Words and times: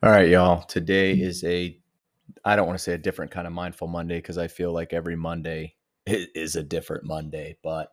All 0.00 0.10
right, 0.10 0.28
y'all. 0.28 0.62
Today 0.62 1.12
is 1.14 1.42
a, 1.42 1.76
I 2.44 2.54
don't 2.54 2.68
want 2.68 2.78
to 2.78 2.82
say 2.82 2.92
a 2.92 2.98
different 2.98 3.32
kind 3.32 3.48
of 3.48 3.52
mindful 3.52 3.88
Monday 3.88 4.18
because 4.18 4.38
I 4.38 4.46
feel 4.46 4.72
like 4.72 4.92
every 4.92 5.16
Monday 5.16 5.74
is 6.06 6.54
a 6.54 6.62
different 6.62 7.02
Monday. 7.04 7.56
But 7.64 7.90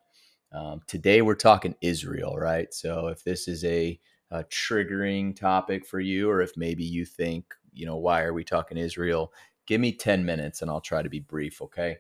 um, 0.51 0.81
today 0.85 1.23
we're 1.23 1.33
talking 1.33 1.73
Israel, 1.81 2.35
right? 2.37 2.71
So 2.71 3.07
if 3.07 3.23
this 3.23 3.47
is 3.47 3.63
a, 3.65 3.99
a 4.29 4.43
triggering 4.43 5.35
topic 5.35 5.83
for 5.83 5.99
you, 5.99 6.29
or 6.29 6.41
if 6.41 6.51
maybe 6.55 6.83
you 6.83 7.05
think, 7.05 7.45
you 7.73 7.87
know, 7.87 7.97
why 7.97 8.21
are 8.21 8.33
we 8.33 8.43
talking 8.43 8.77
Israel? 8.77 9.33
Give 9.65 9.81
me 9.81 9.91
10 9.91 10.23
minutes 10.23 10.61
and 10.61 10.69
I'll 10.69 10.81
try 10.81 11.01
to 11.01 11.09
be 11.09 11.21
brief, 11.21 11.59
okay? 11.59 11.97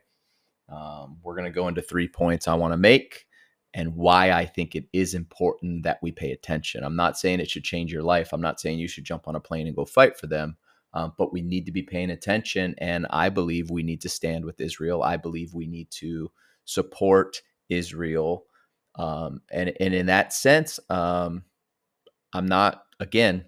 Um, 0.69 1.17
we're 1.23 1.35
going 1.35 1.45
to 1.45 1.51
go 1.51 1.67
into 1.67 1.81
three 1.81 2.07
points 2.07 2.47
I 2.47 2.53
want 2.53 2.73
to 2.73 2.77
make 2.77 3.25
and 3.75 3.93
why 3.93 4.31
I 4.31 4.45
think 4.45 4.73
it 4.73 4.85
is 4.93 5.13
important 5.13 5.83
that 5.83 5.99
we 6.01 6.11
pay 6.13 6.31
attention. 6.31 6.83
I'm 6.83 6.95
not 6.95 7.19
saying 7.19 7.41
it 7.41 7.49
should 7.49 7.65
change 7.65 7.91
your 7.91 8.03
life. 8.03 8.31
I'm 8.31 8.41
not 8.41 8.59
saying 8.59 8.79
you 8.79 8.87
should 8.87 9.03
jump 9.03 9.27
on 9.27 9.35
a 9.35 9.39
plane 9.41 9.67
and 9.67 9.75
go 9.75 9.83
fight 9.83 10.17
for 10.17 10.27
them, 10.27 10.55
um, 10.93 11.11
but 11.17 11.33
we 11.33 11.41
need 11.41 11.65
to 11.65 11.73
be 11.73 11.83
paying 11.83 12.09
attention. 12.09 12.73
And 12.77 13.05
I 13.09 13.27
believe 13.27 13.69
we 13.69 13.83
need 13.83 13.99
to 14.01 14.09
stand 14.09 14.45
with 14.45 14.61
Israel. 14.61 15.03
I 15.03 15.17
believe 15.17 15.53
we 15.53 15.67
need 15.67 15.91
to 15.91 16.31
support 16.63 17.41
Israel. 17.67 18.45
Um, 18.97 19.41
and, 19.51 19.73
and 19.81 19.93
in 19.93 20.05
that 20.05 20.31
sense, 20.31 20.79
um, 20.89 21.43
I'm 22.31 22.45
not, 22.45 22.85
again, 23.01 23.43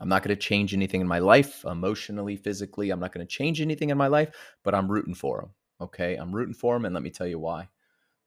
I'm 0.00 0.08
not 0.08 0.22
going 0.22 0.34
to 0.34 0.40
change 0.40 0.74
anything 0.74 1.00
in 1.00 1.08
my 1.08 1.18
life 1.18 1.64
emotionally, 1.64 2.36
physically. 2.36 2.90
I'm 2.90 3.00
not 3.00 3.12
going 3.12 3.26
to 3.26 3.36
change 3.36 3.60
anything 3.60 3.90
in 3.90 3.98
my 3.98 4.06
life, 4.06 4.30
but 4.62 4.76
I'm 4.76 4.88
rooting 4.88 5.14
for 5.14 5.40
them. 5.40 5.50
Okay. 5.80 6.14
I'm 6.14 6.30
rooting 6.30 6.54
for 6.54 6.76
them. 6.76 6.84
And 6.84 6.94
let 6.94 7.02
me 7.02 7.10
tell 7.10 7.26
you 7.26 7.40
why. 7.40 7.68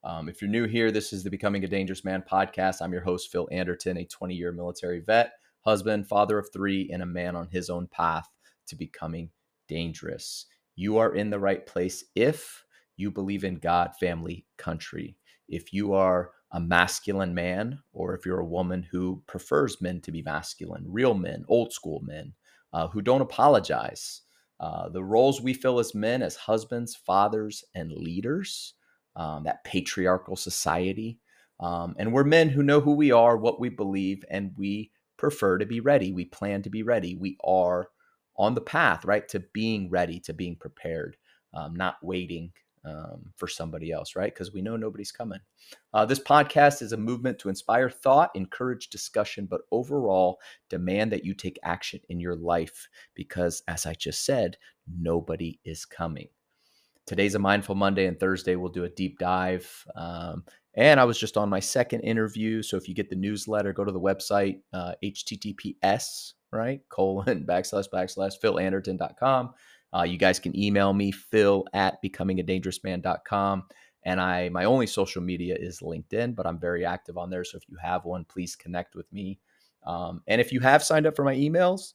Um, 0.06 0.28
if 0.28 0.42
you're 0.42 0.52
new 0.52 0.66
here, 0.66 0.92
this 0.92 1.14
is 1.14 1.24
the 1.24 1.30
Becoming 1.30 1.64
a 1.64 1.68
Dangerous 1.68 2.04
Man 2.04 2.24
podcast. 2.30 2.82
I'm 2.82 2.92
your 2.92 3.04
host, 3.04 3.32
Phil 3.32 3.48
Anderton, 3.52 3.98
a 3.98 4.04
20 4.06 4.36
year 4.36 4.52
military 4.52 5.00
vet, 5.00 5.32
husband, 5.62 6.08
father 6.08 6.38
of 6.38 6.50
three, 6.52 6.90
and 6.92 7.02
a 7.02 7.06
man 7.06 7.38
on 7.38 7.48
his 7.48 7.70
own 7.70 7.88
path 7.88 8.28
to 8.68 8.76
becoming 8.76 9.30
dangerous. 9.70 10.46
You 10.76 10.98
are 10.98 11.16
in 11.16 11.30
the 11.30 11.40
right 11.40 11.66
place 11.66 12.04
if 12.16 12.66
you 12.98 13.12
believe 13.12 13.46
in 13.46 13.56
God, 13.56 13.92
family, 13.98 14.46
country. 14.58 15.16
If 15.48 15.72
you 15.72 15.94
are 15.94 16.32
a 16.52 16.60
masculine 16.60 17.34
man, 17.34 17.80
or 17.94 18.14
if 18.14 18.26
you're 18.26 18.42
a 18.42 18.46
woman 18.46 18.84
who 18.92 19.24
prefers 19.26 19.82
men 19.82 20.02
to 20.02 20.12
be 20.12 20.22
masculine, 20.22 20.84
real 20.86 21.14
men, 21.14 21.46
old 21.48 21.72
school 21.72 22.02
men, 22.04 22.34
uh, 22.74 22.90
who 22.90 23.02
don't 23.02 23.22
apologize. 23.22 24.22
Uh, 24.60 24.90
the 24.90 25.04
roles 25.04 25.42
we 25.42 25.54
fill 25.54 25.80
as 25.80 25.96
men, 25.96 26.22
as 26.22 26.36
husbands, 26.36 26.94
fathers, 26.94 27.64
and 27.74 27.92
leaders, 27.94 28.74
um, 29.16 29.44
that 29.44 29.64
patriarchal 29.64 30.36
society. 30.36 31.20
Um, 31.60 31.96
and 31.98 32.12
we're 32.12 32.24
men 32.24 32.50
who 32.50 32.64
know 32.64 32.82
who 32.82 32.94
we 32.94 33.12
are, 33.12 33.38
what 33.38 33.60
we 33.60 33.70
believe, 33.70 34.24
and 34.30 34.52
we 34.58 34.92
prefer 35.18 35.58
to 35.58 35.66
be 35.66 35.80
ready. 35.80 36.12
We 36.12 36.26
plan 36.26 36.62
to 36.64 36.70
be 36.70 36.84
ready. 36.84 37.16
We 37.16 37.38
are 37.44 37.88
on 38.36 38.56
the 38.56 38.62
path, 38.62 39.06
right, 39.06 39.28
to 39.30 39.40
being 39.54 39.90
ready, 39.90 40.20
to 40.22 40.34
being 40.34 40.56
prepared, 40.56 41.18
um, 41.54 41.76
not 41.76 41.98
waiting 42.02 42.52
um, 42.86 43.32
for 43.38 43.48
somebody 43.48 43.92
else, 43.92 44.16
right? 44.16 44.34
Because 44.34 44.54
we 44.54 44.62
know 44.62 44.76
nobody's 44.76 45.12
coming. 45.12 45.40
Uh, 45.94 46.06
this 46.06 46.20
podcast 46.20 46.82
is 46.82 46.92
a 46.92 46.98
movement 46.98 47.40
to 47.40 47.50
inspire 47.50 47.90
thought, 47.90 48.32
encourage 48.36 48.90
discussion, 48.90 49.46
but 49.46 49.62
overall 49.72 50.40
demand 50.70 51.12
that 51.12 51.24
you 51.24 51.34
take 51.34 51.60
action 51.64 52.02
in 52.10 52.20
your 52.20 52.36
life 52.36 52.90
because, 53.14 53.64
as 53.68 53.86
I 53.86 53.94
just 53.94 54.26
said, 54.26 54.58
nobody 55.00 55.60
is 55.64 55.86
coming. 55.86 56.28
Today's 57.06 57.36
a 57.36 57.40
Mindful 57.40 57.76
Monday, 57.76 58.06
and 58.06 58.20
Thursday 58.20 58.56
we'll 58.56 58.72
do 58.72 58.86
a 58.86 58.90
deep 58.90 59.20
dive. 59.20 59.70
Um, 59.96 60.44
and 60.76 61.00
I 61.00 61.04
was 61.04 61.20
just 61.20 61.38
on 61.38 61.50
my 61.50 61.60
second 61.60 62.02
interview. 62.02 62.64
So 62.64 62.78
if 62.78 62.88
you 62.88 62.96
get 62.96 63.10
the 63.10 63.16
newsletter, 63.16 63.74
go 63.74 63.84
to 63.84 63.92
the 63.92 64.00
website, 64.00 64.62
uh, 64.74 64.94
https, 65.04 66.34
right? 66.52 66.82
Colon 66.90 67.46
backslash 67.46 67.88
backslash 67.94 68.40
philanderton.com. 68.42 69.54
Uh, 69.96 70.04
you 70.04 70.18
guys 70.18 70.40
can 70.40 70.58
email 70.58 70.94
me, 70.94 71.12
phil 71.12 71.66
at 71.74 72.02
becomingadangerousman.com. 72.04 73.64
And 74.06 74.20
I 74.20 74.50
my 74.50 74.66
only 74.66 74.88
social 74.88 75.22
media 75.22 75.56
is 75.58 75.80
LinkedIn, 75.80 76.36
but 76.36 76.46
I'm 76.46 76.60
very 76.60 76.86
active 76.86 77.18
on 77.18 77.30
there. 77.30 77.44
So 77.44 77.58
if 77.58 77.64
you 77.70 77.78
have 77.82 78.06
one, 78.06 78.26
please 78.26 78.56
connect 78.56 78.96
with 78.96 79.12
me. 79.14 79.40
Um, 79.86 80.22
and 80.28 80.42
if 80.42 80.52
you 80.52 80.60
have 80.62 80.84
signed 80.84 81.06
up 81.06 81.16
for 81.16 81.24
my 81.24 81.36
emails, 81.36 81.94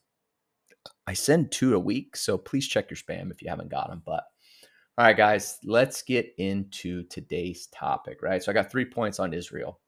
I 1.05 1.13
send 1.13 1.51
two 1.51 1.75
a 1.75 1.79
week. 1.79 2.15
So 2.15 2.37
please 2.37 2.67
check 2.67 2.89
your 2.89 2.97
spam 2.97 3.31
if 3.31 3.41
you 3.41 3.49
haven't 3.49 3.69
got 3.69 3.89
them. 3.89 4.01
But 4.05 4.23
all 4.99 5.05
right, 5.05 5.15
guys, 5.15 5.59
let's 5.63 6.01
get 6.01 6.33
into 6.39 7.03
today's 7.03 7.67
topic, 7.67 8.21
right? 8.21 8.43
So 8.43 8.51
I 8.51 8.53
got 8.53 8.69
three 8.69 8.83
points 8.83 9.17
on 9.17 9.33
Israel. 9.33 9.79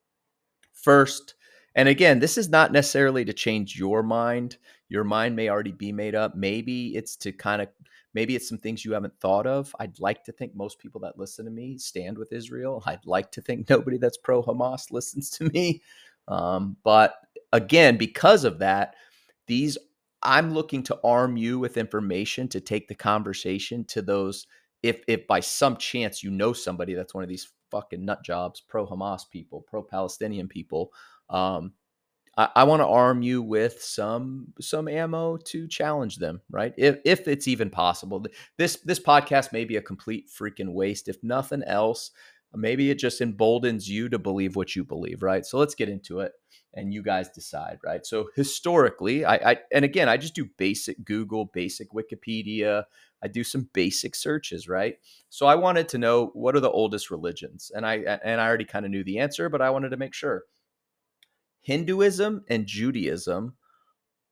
First, 0.71 1.33
and 1.75 1.89
again, 1.89 2.19
this 2.19 2.37
is 2.37 2.47
not 2.47 2.71
necessarily 2.71 3.25
to 3.25 3.33
change 3.33 3.77
your 3.77 4.03
mind. 4.03 4.55
Your 4.87 5.03
mind 5.03 5.35
may 5.35 5.49
already 5.49 5.73
be 5.73 5.91
made 5.91 6.15
up. 6.15 6.37
Maybe 6.37 6.95
it's 6.95 7.17
to 7.17 7.33
kind 7.33 7.61
of, 7.61 7.67
maybe 8.13 8.37
it's 8.37 8.47
some 8.47 8.57
things 8.57 8.85
you 8.85 8.93
haven't 8.93 9.19
thought 9.19 9.45
of. 9.45 9.75
I'd 9.81 9.99
like 9.99 10.23
to 10.23 10.31
think 10.31 10.55
most 10.55 10.79
people 10.79 11.01
that 11.01 11.19
listen 11.19 11.43
to 11.43 11.51
me 11.51 11.77
stand 11.77 12.17
with 12.17 12.31
Israel. 12.31 12.81
I'd 12.87 13.05
like 13.05 13.33
to 13.33 13.41
think 13.41 13.69
nobody 13.69 13.97
that's 13.97 14.17
pro 14.17 14.41
Hamas 14.41 14.91
listens 14.91 15.29
to 15.31 15.49
me. 15.49 15.81
Um, 16.29 16.77
but 16.85 17.15
again, 17.51 17.97
because 17.97 18.45
of 18.45 18.59
that, 18.59 18.95
these, 19.45 19.77
I'm 20.23 20.53
looking 20.53 20.83
to 20.83 20.97
arm 21.03 21.35
you 21.35 21.59
with 21.59 21.75
information 21.75 22.47
to 22.47 22.61
take 22.61 22.87
the 22.87 22.95
conversation 22.95 23.83
to 23.89 24.01
those 24.01 24.47
if 24.83 25.01
if 25.07 25.27
by 25.27 25.39
some 25.39 25.77
chance 25.77 26.23
you 26.23 26.31
know 26.31 26.53
somebody 26.53 26.93
that's 26.93 27.13
one 27.13 27.23
of 27.23 27.29
these 27.29 27.51
fucking 27.69 28.03
nut 28.03 28.23
jobs, 28.23 28.61
pro 28.61 28.85
Hamas 28.85 29.21
people, 29.29 29.61
pro 29.61 29.81
Palestinian 29.83 30.47
people, 30.47 30.91
um, 31.29 31.73
I, 32.37 32.49
I 32.57 32.63
want 32.63 32.81
to 32.81 32.87
arm 32.87 33.21
you 33.21 33.41
with 33.41 33.81
some 33.81 34.47
some 34.59 34.87
ammo 34.87 35.37
to 35.37 35.67
challenge 35.67 36.17
them, 36.17 36.41
right? 36.49 36.73
If 36.77 36.99
if 37.05 37.27
it's 37.27 37.47
even 37.47 37.69
possible. 37.69 38.25
This 38.57 38.77
this 38.77 38.99
podcast 38.99 39.51
may 39.51 39.65
be 39.65 39.77
a 39.77 39.81
complete 39.81 40.29
freaking 40.29 40.73
waste. 40.73 41.07
If 41.07 41.17
nothing 41.23 41.63
else, 41.63 42.11
maybe 42.53 42.89
it 42.89 42.99
just 42.99 43.21
emboldens 43.21 43.89
you 43.89 44.09
to 44.09 44.19
believe 44.19 44.55
what 44.55 44.75
you 44.75 44.83
believe, 44.83 45.21
right? 45.21 45.45
So 45.45 45.57
let's 45.57 45.75
get 45.75 45.89
into 45.89 46.19
it 46.21 46.33
and 46.73 46.93
you 46.93 47.03
guys 47.03 47.29
decide, 47.29 47.79
right? 47.83 48.05
So 48.05 48.29
historically, 48.35 49.25
I, 49.25 49.51
I 49.51 49.57
and 49.73 49.83
again, 49.85 50.09
I 50.09 50.17
just 50.17 50.35
do 50.35 50.47
basic 50.57 51.03
Google, 51.03 51.45
basic 51.53 51.89
Wikipedia. 51.91 52.85
I 53.23 53.27
do 53.27 53.43
some 53.43 53.69
basic 53.73 54.15
searches, 54.15 54.67
right? 54.67 54.97
So 55.29 55.45
I 55.45 55.55
wanted 55.55 55.89
to 55.89 55.97
know 55.97 56.27
what 56.33 56.55
are 56.55 56.59
the 56.59 56.71
oldest 56.71 57.11
religions, 57.11 57.71
and 57.75 57.85
I 57.85 57.95
and 58.23 58.41
I 58.41 58.47
already 58.47 58.65
kind 58.65 58.85
of 58.85 58.91
knew 58.91 59.03
the 59.03 59.19
answer, 59.19 59.49
but 59.49 59.61
I 59.61 59.69
wanted 59.69 59.89
to 59.89 59.97
make 59.97 60.13
sure. 60.13 60.43
Hinduism 61.61 62.43
and 62.49 62.65
Judaism 62.65 63.55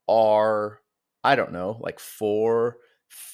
are, 0.07 0.81
I 1.23 1.35
don't 1.35 1.53
know, 1.53 1.77
like 1.81 1.99
four 1.99 2.77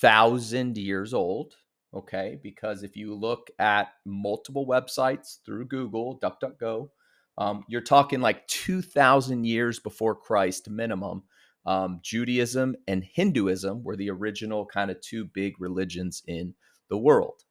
thousand 0.01 0.77
years 0.77 1.13
old. 1.13 1.55
Okay, 1.93 2.37
because 2.43 2.83
if 2.83 2.97
you 2.97 3.15
look 3.15 3.49
at 3.57 3.87
multiple 4.05 4.67
websites 4.67 5.37
through 5.45 5.67
Google, 5.67 6.19
DuckDuckGo, 6.19 6.89
um, 7.37 7.63
you're 7.67 7.81
talking 7.81 8.21
like 8.21 8.45
2,000 8.47 9.45
years 9.45 9.79
before 9.79 10.15
Christ 10.15 10.69
minimum. 10.69 11.23
Um, 11.65 11.99
Judaism 12.03 12.75
and 12.87 13.03
Hinduism 13.03 13.83
were 13.83 13.95
the 13.95 14.11
original 14.11 14.65
kind 14.65 14.91
of 14.91 15.01
two 15.01 15.25
big 15.25 15.59
religions 15.59 16.21
in 16.27 16.53
the 16.89 16.97
world. 16.97 17.43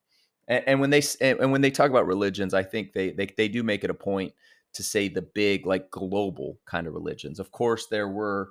And, 0.47 0.65
and 0.67 0.81
when 0.81 0.91
they 0.91 1.03
and 1.21 1.51
when 1.51 1.63
they 1.63 1.71
talk 1.71 1.91
about 1.91 2.07
religions, 2.07 2.55
I 2.55 2.63
think 2.63 2.93
they, 2.93 3.11
they 3.11 3.27
they 3.37 3.49
do 3.49 3.63
make 3.63 3.83
it 3.85 3.91
a 3.91 3.95
point 3.95 4.33
to 4.75 4.83
say 4.83 5.09
the 5.09 5.23
big 5.23 5.67
like 5.67 5.91
global 5.91 6.59
kind 6.67 6.87
of 6.87 6.95
religions. 6.95 7.41
Of 7.41 7.51
course, 7.51 7.87
there 7.87 8.09
were 8.09 8.51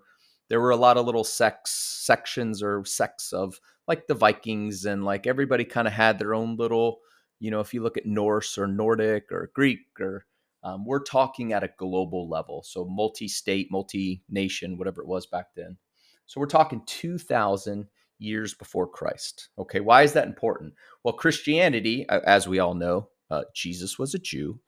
there 0.49 0.59
were 0.59 0.71
a 0.71 0.77
lot 0.77 0.97
of 0.97 1.05
little 1.05 1.23
sects 1.23 1.71
sections 1.71 2.61
or 2.61 2.83
sects 2.85 3.31
of 3.31 3.59
like 3.87 4.07
the 4.07 4.15
Vikings 4.15 4.85
and 4.85 5.03
like 5.03 5.27
everybody 5.27 5.65
kind 5.65 5.87
of 5.87 5.93
had 5.93 6.19
their 6.19 6.33
own 6.33 6.55
little 6.57 6.99
you 7.39 7.51
know 7.51 7.59
if 7.59 7.73
you 7.73 7.81
look 7.81 7.97
at 7.97 8.05
Norse 8.05 8.57
or 8.57 8.67
Nordic 8.67 9.31
or 9.31 9.51
Greek 9.53 9.79
or 9.99 10.25
um, 10.63 10.85
we're 10.85 11.03
talking 11.03 11.53
at 11.53 11.63
a 11.63 11.69
global 11.77 12.29
level, 12.29 12.63
so 12.63 12.85
multi 12.85 13.27
state, 13.27 13.67
multi 13.69 14.23
nation, 14.29 14.77
whatever 14.77 15.01
it 15.01 15.07
was 15.07 15.25
back 15.25 15.47
then. 15.55 15.77
So 16.25 16.39
we're 16.39 16.47
talking 16.47 16.81
2,000 16.85 17.87
years 18.17 18.53
before 18.53 18.87
Christ. 18.87 19.49
Okay, 19.57 19.81
why 19.81 20.03
is 20.03 20.13
that 20.13 20.27
important? 20.27 20.73
Well, 21.03 21.13
Christianity, 21.13 22.05
as 22.09 22.47
we 22.47 22.59
all 22.59 22.73
know, 22.73 23.09
uh, 23.29 23.43
Jesus 23.53 23.99
was 23.99 24.13
a 24.13 24.19
Jew. 24.19 24.59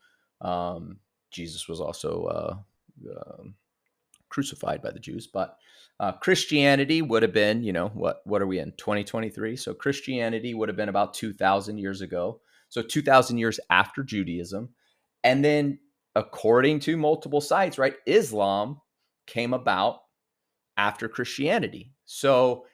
Um, 0.41 0.97
Jesus 1.31 1.67
was 1.67 1.79
also 1.79 2.25
uh, 2.25 3.09
uh, 3.09 3.43
crucified 4.29 4.81
by 4.81 4.91
the 4.91 4.99
Jews, 4.99 5.27
but 5.27 5.57
uh, 5.99 6.11
Christianity 6.11 7.01
would 7.01 7.23
have 7.23 7.33
been, 7.33 7.63
you 7.63 7.71
know, 7.71 7.87
what 7.89 8.21
what 8.25 8.41
are 8.41 8.47
we 8.47 8.59
in 8.59 8.73
2023? 8.73 9.55
So 9.55 9.73
Christianity 9.73 10.53
would 10.53 10.67
have 10.67 10.75
been 10.75 10.89
about 10.89 11.13
2,000 11.13 11.77
years 11.77 12.01
ago. 12.01 12.41
So 12.67 12.81
2,000 12.81 13.37
years 13.37 13.59
after 13.69 14.03
Judaism, 14.03 14.69
and 15.23 15.45
then 15.45 15.79
according 16.15 16.79
to 16.81 16.97
multiple 16.97 17.41
sites, 17.41 17.77
right, 17.77 17.95
Islam 18.05 18.81
came 19.27 19.53
about 19.53 19.99
after 20.77 21.07
Christianity. 21.07 21.91
So 22.05 22.65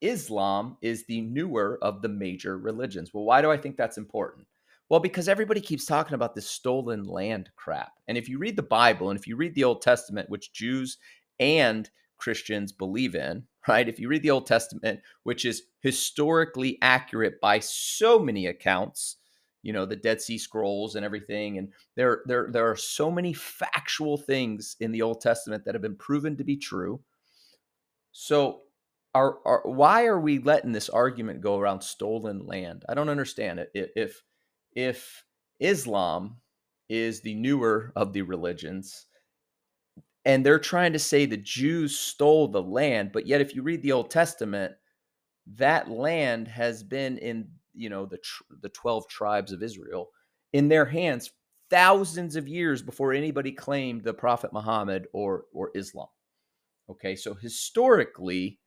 Islam 0.00 0.76
is 0.82 1.04
the 1.06 1.20
newer 1.22 1.78
of 1.82 2.02
the 2.02 2.08
major 2.08 2.58
religions. 2.58 3.12
Well, 3.12 3.24
why 3.24 3.42
do 3.42 3.50
I 3.50 3.56
think 3.56 3.76
that's 3.76 3.98
important? 3.98 4.46
Well, 4.88 5.00
because 5.00 5.28
everybody 5.28 5.60
keeps 5.60 5.84
talking 5.84 6.14
about 6.14 6.34
this 6.34 6.48
stolen 6.48 7.04
land 7.04 7.50
crap. 7.56 7.92
And 8.06 8.16
if 8.16 8.28
you 8.28 8.38
read 8.38 8.56
the 8.56 8.62
Bible 8.62 9.10
and 9.10 9.18
if 9.18 9.26
you 9.26 9.36
read 9.36 9.54
the 9.54 9.64
Old 9.64 9.82
Testament, 9.82 10.30
which 10.30 10.52
Jews 10.52 10.98
and 11.40 11.90
Christians 12.18 12.72
believe 12.72 13.14
in, 13.14 13.44
right? 13.66 13.88
If 13.88 13.98
you 13.98 14.08
read 14.08 14.22
the 14.22 14.30
Old 14.30 14.46
Testament, 14.46 15.00
which 15.24 15.44
is 15.44 15.62
historically 15.80 16.78
accurate 16.82 17.40
by 17.40 17.58
so 17.58 18.18
many 18.18 18.46
accounts, 18.46 19.16
you 19.66 19.72
know, 19.72 19.84
the 19.84 19.96
Dead 19.96 20.22
Sea 20.22 20.38
Scrolls 20.38 20.94
and 20.94 21.04
everything, 21.04 21.58
and 21.58 21.72
there 21.96 22.22
there 22.26 22.48
there 22.52 22.70
are 22.70 22.76
so 22.76 23.10
many 23.10 23.32
factual 23.32 24.16
things 24.16 24.76
in 24.78 24.92
the 24.92 25.02
Old 25.02 25.20
Testament 25.20 25.64
that 25.64 25.74
have 25.74 25.82
been 25.82 25.96
proven 25.96 26.36
to 26.36 26.44
be 26.44 26.56
true. 26.56 27.00
So 28.12 28.62
are, 29.12 29.62
why 29.64 30.04
are 30.04 30.20
we 30.20 30.38
letting 30.38 30.70
this 30.70 30.88
argument 30.88 31.40
go 31.40 31.58
around 31.58 31.80
stolen 31.80 32.46
land? 32.46 32.84
I 32.88 32.94
don't 32.94 33.08
understand 33.08 33.58
it. 33.58 33.70
If 33.74 34.22
if 34.72 35.24
Islam 35.58 36.36
is 36.88 37.22
the 37.22 37.34
newer 37.34 37.92
of 37.96 38.12
the 38.12 38.22
religions, 38.22 39.06
and 40.24 40.46
they're 40.46 40.60
trying 40.60 40.92
to 40.92 41.00
say 41.00 41.26
the 41.26 41.36
Jews 41.36 41.98
stole 41.98 42.46
the 42.46 42.62
land, 42.62 43.10
but 43.10 43.26
yet 43.26 43.40
if 43.40 43.52
you 43.52 43.62
read 43.62 43.82
the 43.82 43.92
Old 43.92 44.12
Testament, 44.12 44.74
that 45.54 45.90
land 45.90 46.46
has 46.46 46.84
been 46.84 47.18
in 47.18 47.48
you 47.76 47.88
know 47.88 48.06
the 48.06 48.18
the 48.62 48.68
12 48.68 49.08
tribes 49.08 49.52
of 49.52 49.62
Israel 49.62 50.08
in 50.52 50.68
their 50.68 50.86
hands 50.86 51.30
thousands 51.70 52.36
of 52.36 52.48
years 52.48 52.82
before 52.82 53.12
anybody 53.12 53.52
claimed 53.52 54.04
the 54.04 54.14
prophet 54.14 54.52
Muhammad 54.52 55.06
or 55.12 55.44
or 55.52 55.70
Islam. 55.74 56.08
Okay, 56.88 57.16
so 57.16 57.34
historically 57.34 58.58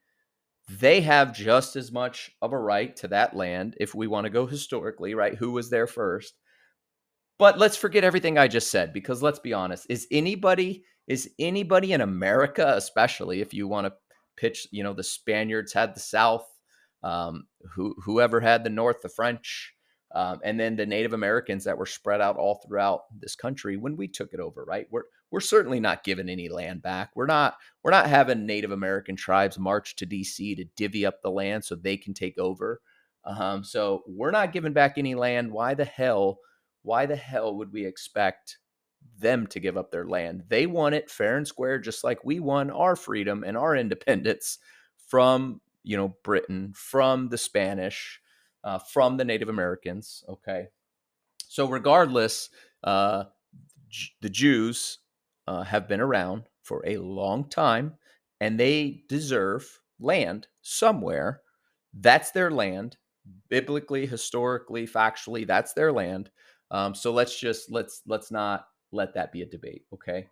they 0.70 1.02
have 1.02 1.34
just 1.34 1.76
as 1.76 1.92
much 1.92 2.32
of 2.42 2.54
a 2.54 2.58
right 2.58 2.96
to 2.98 3.08
that 3.08 3.36
land 3.36 3.76
if 3.80 3.96
we 3.96 4.08
want 4.08 4.26
to 4.26 4.30
go 4.30 4.46
historically, 4.46 5.16
right? 5.16 5.36
Who 5.36 5.52
was 5.52 5.70
there 5.70 5.88
first? 5.88 6.36
But 7.40 7.58
let's 7.58 7.78
forget 7.78 8.04
everything 8.04 8.38
I 8.38 8.48
just 8.48 8.70
said 8.70 8.94
because 8.94 9.24
let's 9.24 9.40
be 9.40 9.54
honest, 9.54 9.88
is 9.90 10.08
anybody 10.12 10.84
is 11.08 11.32
anybody 11.40 11.94
in 11.94 12.02
America, 12.02 12.74
especially 12.76 13.42
if 13.42 13.54
you 13.54 13.68
want 13.68 13.88
to 13.88 13.94
pitch, 14.38 14.68
you 14.72 14.84
know, 14.84 14.94
the 14.94 15.04
Spaniards 15.04 15.74
had 15.74 15.96
the 15.96 16.00
South, 16.00 16.46
um, 17.04 17.48
who 17.74 17.96
whoever 18.04 18.40
had 18.40 18.64
the 18.64 18.70
North, 18.70 19.02
the 19.02 19.10
French, 19.10 19.74
um, 20.14 20.40
and 20.44 20.60
then 20.60 20.76
the 20.76 20.86
Native 20.86 21.14
Americans 21.14 21.64
that 21.66 21.78
were 21.78 21.86
spread 21.86 22.22
out 22.22 22.38
all 22.38 22.62
throughout 22.66 23.02
this 23.20 23.36
country 23.36 23.78
when 23.78 23.96
we 23.96 24.08
took 24.08 24.34
it 24.34 24.40
over. 24.40 24.64
Right, 24.66 24.88
we're 24.92 25.04
we're 25.32 25.40
certainly 25.40 25.80
not 25.80 26.04
giving 26.04 26.30
any 26.30 26.50
land 26.50 26.82
back. 26.82 27.12
We're 27.16 27.26
not 27.26 27.56
we're 27.84 27.92
not 27.92 28.08
having 28.08 28.46
Native 28.46 28.72
American 28.72 29.16
tribes 29.16 29.60
march 29.60 29.96
to 29.98 30.06
D.C. 30.06 30.56
to 30.56 30.66
divvy 30.76 31.06
up 31.06 31.22
the 31.22 31.32
land 31.32 31.66
so 31.66 31.76
they 31.76 31.98
can 31.98 32.14
take 32.14 32.38
over. 32.38 32.82
Um, 33.26 33.64
so 33.64 34.04
we're 34.08 34.32
not 34.32 34.54
giving 34.54 34.74
back 34.74 34.98
any 34.98 35.16
land. 35.16 35.52
Why 35.52 35.74
the 35.74 35.86
hell? 35.86 36.40
Why 36.82 37.06
the 37.06 37.16
hell 37.16 37.56
would 37.58 37.72
we 37.74 37.86
expect 37.86 38.58
them 39.20 39.48
to 39.48 39.60
give 39.60 39.78
up 39.78 39.92
their 39.92 40.06
land. 40.06 40.44
They 40.48 40.66
won 40.66 40.94
it 40.94 41.10
fair 41.10 41.38
and 41.38 41.48
square, 41.48 41.80
just 41.80 42.04
like 42.04 42.24
we 42.24 42.40
won 42.40 42.70
our 42.70 42.96
freedom 42.96 43.44
and 43.44 43.58
our 43.58 43.76
independence 43.76 44.60
from, 45.08 45.62
you 45.84 45.98
know, 45.98 46.16
Britain, 46.24 46.74
from 46.76 47.30
the 47.30 47.38
Spanish, 47.38 48.20
uh, 48.64 48.80
from 48.80 49.18
the 49.18 49.26
Native 49.26 49.50
Americans. 49.50 50.24
Okay. 50.30 50.68
So, 51.48 51.68
regardless, 51.68 52.50
uh, 52.84 53.26
the 54.22 54.30
Jews 54.30 55.00
uh, 55.48 55.64
have 55.64 55.88
been 55.88 56.02
around 56.02 56.44
for 56.64 56.84
a 56.86 56.98
long 56.98 57.50
time 57.50 57.96
and 58.40 58.60
they 58.60 59.04
deserve 59.10 59.80
land 60.00 60.48
somewhere. 60.62 61.42
That's 61.94 62.32
their 62.32 62.52
land, 62.52 62.98
biblically, 63.50 64.06
historically, 64.06 64.88
factually, 64.88 65.46
that's 65.46 65.74
their 65.74 65.92
land. 65.92 66.30
Um, 66.72 66.94
so 66.94 67.12
let's 67.12 67.40
just 67.40 67.72
let's 67.72 68.04
let's 68.06 68.30
not 68.32 68.68
let 68.92 69.14
that 69.16 69.32
be 69.32 69.42
a 69.42 69.46
debate. 69.46 69.86
Okay. 69.94 70.28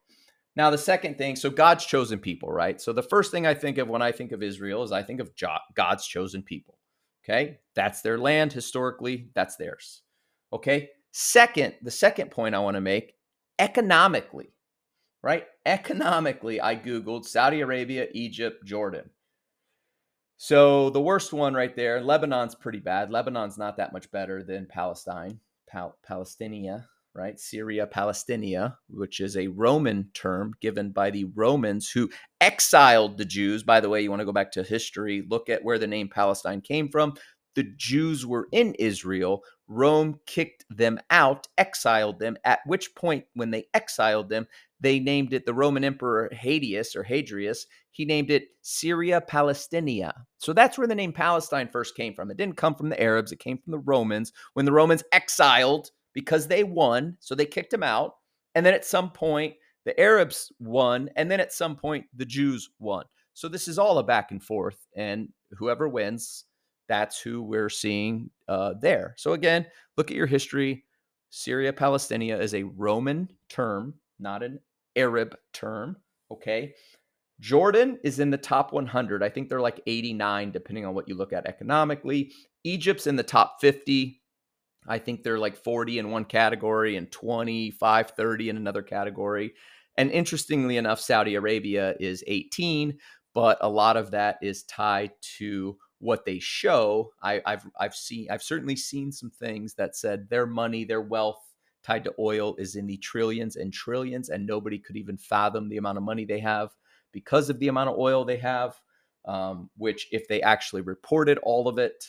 Now, 0.58 0.72
the 0.72 0.78
second 0.80 1.20
thing, 1.20 1.36
so 1.36 1.52
God's 1.52 1.86
chosen 1.86 2.18
people, 2.18 2.52
right? 2.52 2.82
So 2.82 2.92
the 2.92 3.04
first 3.04 3.30
thing 3.30 3.46
I 3.46 3.54
think 3.54 3.78
of 3.78 3.88
when 3.88 4.02
I 4.02 4.12
think 4.12 4.32
of 4.32 4.42
Israel 4.42 4.82
is 4.82 4.92
I 4.92 5.04
think 5.04 5.20
of 5.20 5.30
God's 5.76 6.08
chosen 6.08 6.42
people. 6.42 6.80
Okay. 7.24 7.60
That's 7.76 8.02
their 8.02 8.18
land 8.18 8.54
historically, 8.54 9.30
that's 9.36 9.56
theirs. 9.56 10.02
Okay. 10.52 10.90
Second, 11.12 11.76
the 11.84 11.92
second 11.92 12.32
point 12.32 12.56
I 12.56 12.60
want 12.60 12.74
to 12.74 12.82
make 12.82 13.14
economically, 13.60 14.52
right? 15.22 15.46
Economically, 15.64 16.60
I 16.60 16.76
Googled 16.76 17.26
Saudi 17.26 17.62
Arabia, 17.62 18.08
Egypt, 18.14 18.66
Jordan. 18.66 19.12
So 20.38 20.90
the 20.90 21.02
worst 21.02 21.34
one 21.34 21.54
right 21.54 21.76
there, 21.76 22.02
Lebanon's 22.02 22.56
pretty 22.56 22.80
bad. 22.80 23.12
Lebanon's 23.12 23.60
not 23.60 23.78
that 23.78 23.94
much 23.94 24.10
better 24.10 24.42
than 24.42 24.66
Palestine, 24.66 25.40
Pal- 25.70 25.98
right? 27.18 27.40
Syria 27.40 27.88
Palestinia, 27.88 28.76
which 28.90 29.20
is 29.20 29.36
a 29.36 29.48
Roman 29.48 30.10
term 30.14 30.54
given 30.62 30.92
by 30.92 31.10
the 31.10 31.26
Romans 31.36 31.90
who 31.90 32.10
exiled 32.40 33.18
the 33.18 33.26
Jews. 33.26 33.64
By 33.64 33.80
the 33.80 33.90
way, 33.90 34.02
you 34.02 34.12
want 34.12 34.20
to 34.20 34.26
go 34.26 34.32
back 34.32 34.52
to 34.52 34.64
history, 34.64 35.26
look 35.28 35.50
at 35.50 35.64
where 35.64 35.80
the 35.80 35.88
name 35.88 36.10
Palestine 36.10 36.62
came 36.62 36.90
from. 36.90 37.16
The 37.56 37.64
Jews 37.76 38.24
were 38.24 38.48
in 38.52 38.76
Israel. 38.76 39.42
Rome 39.68 40.20
kicked 40.28 40.64
them 40.70 41.00
out, 41.10 41.48
exiled 41.58 42.20
them, 42.20 42.38
at 42.46 42.60
which 42.68 42.94
point, 42.94 43.26
when 43.34 43.50
they 43.50 43.66
exiled 43.74 44.30
them, 44.30 44.48
they 44.80 45.00
named 45.00 45.34
it 45.34 45.48
the 45.48 45.56
Roman 45.56 45.84
Emperor 45.84 46.30
Hadius 46.32 46.96
or 46.96 47.04
Hadrius. 47.04 47.66
He 47.90 48.06
named 48.06 48.30
it 48.30 48.50
Syria 48.62 49.24
Palestinia. 49.28 50.14
So 50.38 50.54
that's 50.54 50.78
where 50.78 50.88
the 50.88 50.94
name 50.94 51.14
Palestine 51.14 51.68
first 51.68 51.96
came 51.96 52.14
from. 52.14 52.30
It 52.30 52.38
didn't 52.38 52.58
come 52.58 52.76
from 52.76 52.90
the 52.90 53.02
Arabs, 53.02 53.32
it 53.32 53.40
came 53.40 53.58
from 53.58 53.72
the 53.72 53.80
Romans. 53.80 54.32
When 54.54 54.66
the 54.66 54.72
Romans 54.72 55.04
exiled 55.12 55.90
because 56.18 56.48
they 56.48 56.64
won. 56.64 57.16
So 57.20 57.36
they 57.36 57.46
kicked 57.46 57.72
him 57.72 57.84
out. 57.84 58.16
And 58.56 58.66
then 58.66 58.74
at 58.74 58.84
some 58.84 59.12
point, 59.12 59.54
the 59.86 59.98
Arabs 60.00 60.52
won. 60.60 61.12
And 61.16 61.30
then 61.30 61.40
at 61.40 61.54
some 61.54 61.76
point, 61.76 62.06
the 62.16 62.26
Jews 62.26 62.72
won. 62.80 63.06
So 63.36 63.48
this 63.48 63.68
is 63.68 63.78
all 63.78 64.00
a 64.00 64.04
back 64.04 64.32
and 64.32 64.42
forth. 64.42 64.88
And 64.96 65.30
whoever 65.52 65.88
wins, 65.88 66.46
that's 66.90 67.22
who 67.22 67.44
we're 67.44 67.70
seeing 67.70 68.32
uh, 68.48 68.74
there. 68.82 69.14
So 69.16 69.34
again, 69.34 69.68
look 69.96 70.10
at 70.10 70.18
your 70.18 70.26
history. 70.26 70.86
Syria 71.30 71.72
Palestinia 71.72 72.42
is 72.42 72.56
a 72.56 72.64
Roman 72.64 73.30
term, 73.48 73.94
not 74.18 74.42
an 74.42 74.58
Arab 74.96 75.38
term. 75.54 75.98
Okay. 76.32 76.74
Jordan 77.40 78.00
is 78.04 78.20
in 78.20 78.32
the 78.32 78.40
top 78.40 78.74
100. 78.74 79.22
I 79.22 79.30
think 79.30 79.50
they're 79.50 79.62
like 79.62 79.82
89, 79.86 80.50
depending 80.50 80.88
on 80.88 80.96
what 80.96 81.08
you 81.08 81.14
look 81.14 81.32
at 81.32 81.46
economically. 81.46 82.32
Egypt's 82.64 83.06
in 83.06 83.18
the 83.18 83.22
top 83.22 83.62
50. 83.62 84.20
I 84.88 85.00
think 85.00 85.24
they're 85.24 85.40
like 85.40 85.58
40 85.58 86.00
in 86.00 86.12
one 86.12 86.26
category 86.26 86.96
and 86.96 87.12
25, 87.12 88.12
30 88.12 88.50
in 88.50 88.58
another 88.58 88.82
category. 88.82 89.54
And 89.98 90.12
interestingly 90.12 90.78
enough, 90.78 91.00
Saudi 91.00 91.36
Arabia 91.36 91.96
is 92.00 92.24
18, 92.28 92.98
but 93.34 93.58
a 93.62 93.70
lot 93.70 93.98
of 93.98 94.12
that 94.12 94.38
is 94.42 94.64
tied 94.64 95.12
to 95.38 95.78
what 96.00 96.26
they 96.26 96.40
show. 96.40 97.12
I, 97.22 97.42
have 97.46 97.66
I've 97.80 97.96
seen 97.96 98.28
I've 98.30 98.44
certainly 98.44 98.76
seen 98.76 99.12
some 99.12 99.32
things 99.32 99.74
that 99.76 99.96
said 99.96 100.30
their 100.30 100.46
money, 100.46 100.84
their 100.84 101.02
wealth 101.02 101.42
tied 101.84 102.04
to 102.04 102.14
oil 102.20 102.56
is 102.58 102.76
in 102.76 102.86
the 102.86 102.98
trillions 102.98 103.56
and 103.56 103.74
trillions, 103.74 104.30
and 104.30 104.46
nobody 104.46 104.78
could 104.78 104.98
even 104.98 105.18
fathom 105.18 105.70
the 105.70 105.78
amount 105.78 105.98
of 105.98 106.04
money 106.04 106.26
they 106.26 106.40
have 106.40 106.70
because 107.12 107.50
of 107.50 107.60
the 107.60 107.68
amount 107.68 107.90
of 107.90 107.98
oil 107.98 108.26
they 108.26 108.38
have. 108.38 108.80
Um, 109.26 109.70
which, 109.76 110.08
if 110.12 110.30
they 110.30 110.42
actually 110.42 110.84
reported 110.84 111.38
all 111.40 111.68
of 111.68 111.78
it, 111.80 112.06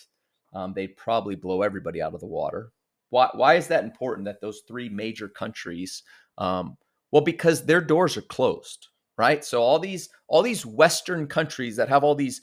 um, 0.52 0.73
they'd 0.75 0.97
probably 0.97 1.35
blow 1.35 1.62
everybody 1.62 2.00
out 2.02 2.14
of 2.14 2.21
the 2.21 2.26
water. 2.26 2.73
Why, 3.11 3.31
why 3.35 3.55
is 3.55 3.69
that 3.69 3.85
important 3.85 4.26
that 4.26 4.40
those 4.40 4.62
three 4.69 4.88
major 4.88 5.28
countries? 5.28 6.02
Um, 6.37 6.76
well, 7.11 7.23
because 7.23 7.64
their 7.64 7.81
doors 7.81 8.17
are 8.17 8.23
closed, 8.23 8.88
right? 9.17 9.45
So 9.45 9.62
all 9.62 9.78
these 9.78 10.09
all 10.26 10.43
these 10.43 10.67
Western 10.67 11.26
countries 11.26 11.76
that 11.76 11.88
have 11.88 12.05
all 12.05 12.14
these 12.14 12.43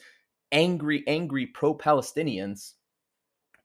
angry, 0.51 1.03
angry 1.07 1.45
pro-Palestinians, 1.45 2.73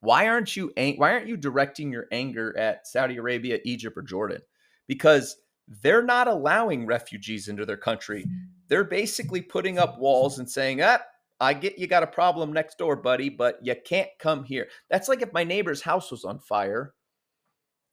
why 0.00 0.28
aren't 0.28 0.56
you 0.56 0.73
why 0.76 1.12
aren't 1.12 1.26
you 1.26 1.37
directing 1.37 1.90
your 1.90 2.06
anger 2.12 2.56
at 2.59 2.87
Saudi 2.87 3.16
Arabia, 3.16 3.59
Egypt, 3.64 3.97
or 3.97 4.02
Jordan? 4.02 4.40
Because 4.87 5.37
they're 5.82 6.02
not 6.02 6.28
allowing 6.28 6.85
refugees 6.85 7.49
into 7.49 7.64
their 7.64 7.76
country. 7.76 8.26
They're 8.68 8.85
basically 8.85 9.40
putting 9.40 9.78
up 9.78 9.99
walls 9.99 10.38
and 10.38 10.50
saying, 10.50 10.82
ah, 10.82 11.00
I 11.40 11.54
get 11.54 11.78
you 11.78 11.87
got 11.87 12.02
a 12.02 12.09
problem 12.09 12.52
next 12.52 12.78
door, 12.78 12.97
buddy, 12.97 13.30
but 13.30 13.59
you 13.62 13.75
can't 13.85 14.11
come 14.18 14.44
here. 14.44 14.68
That's 14.90 15.09
like 15.09 15.23
if 15.23 15.32
my 15.32 15.44
neighbor's 15.44 15.80
house 15.80 16.11
was 16.11 16.25
on 16.25 16.38
fire 16.38 16.94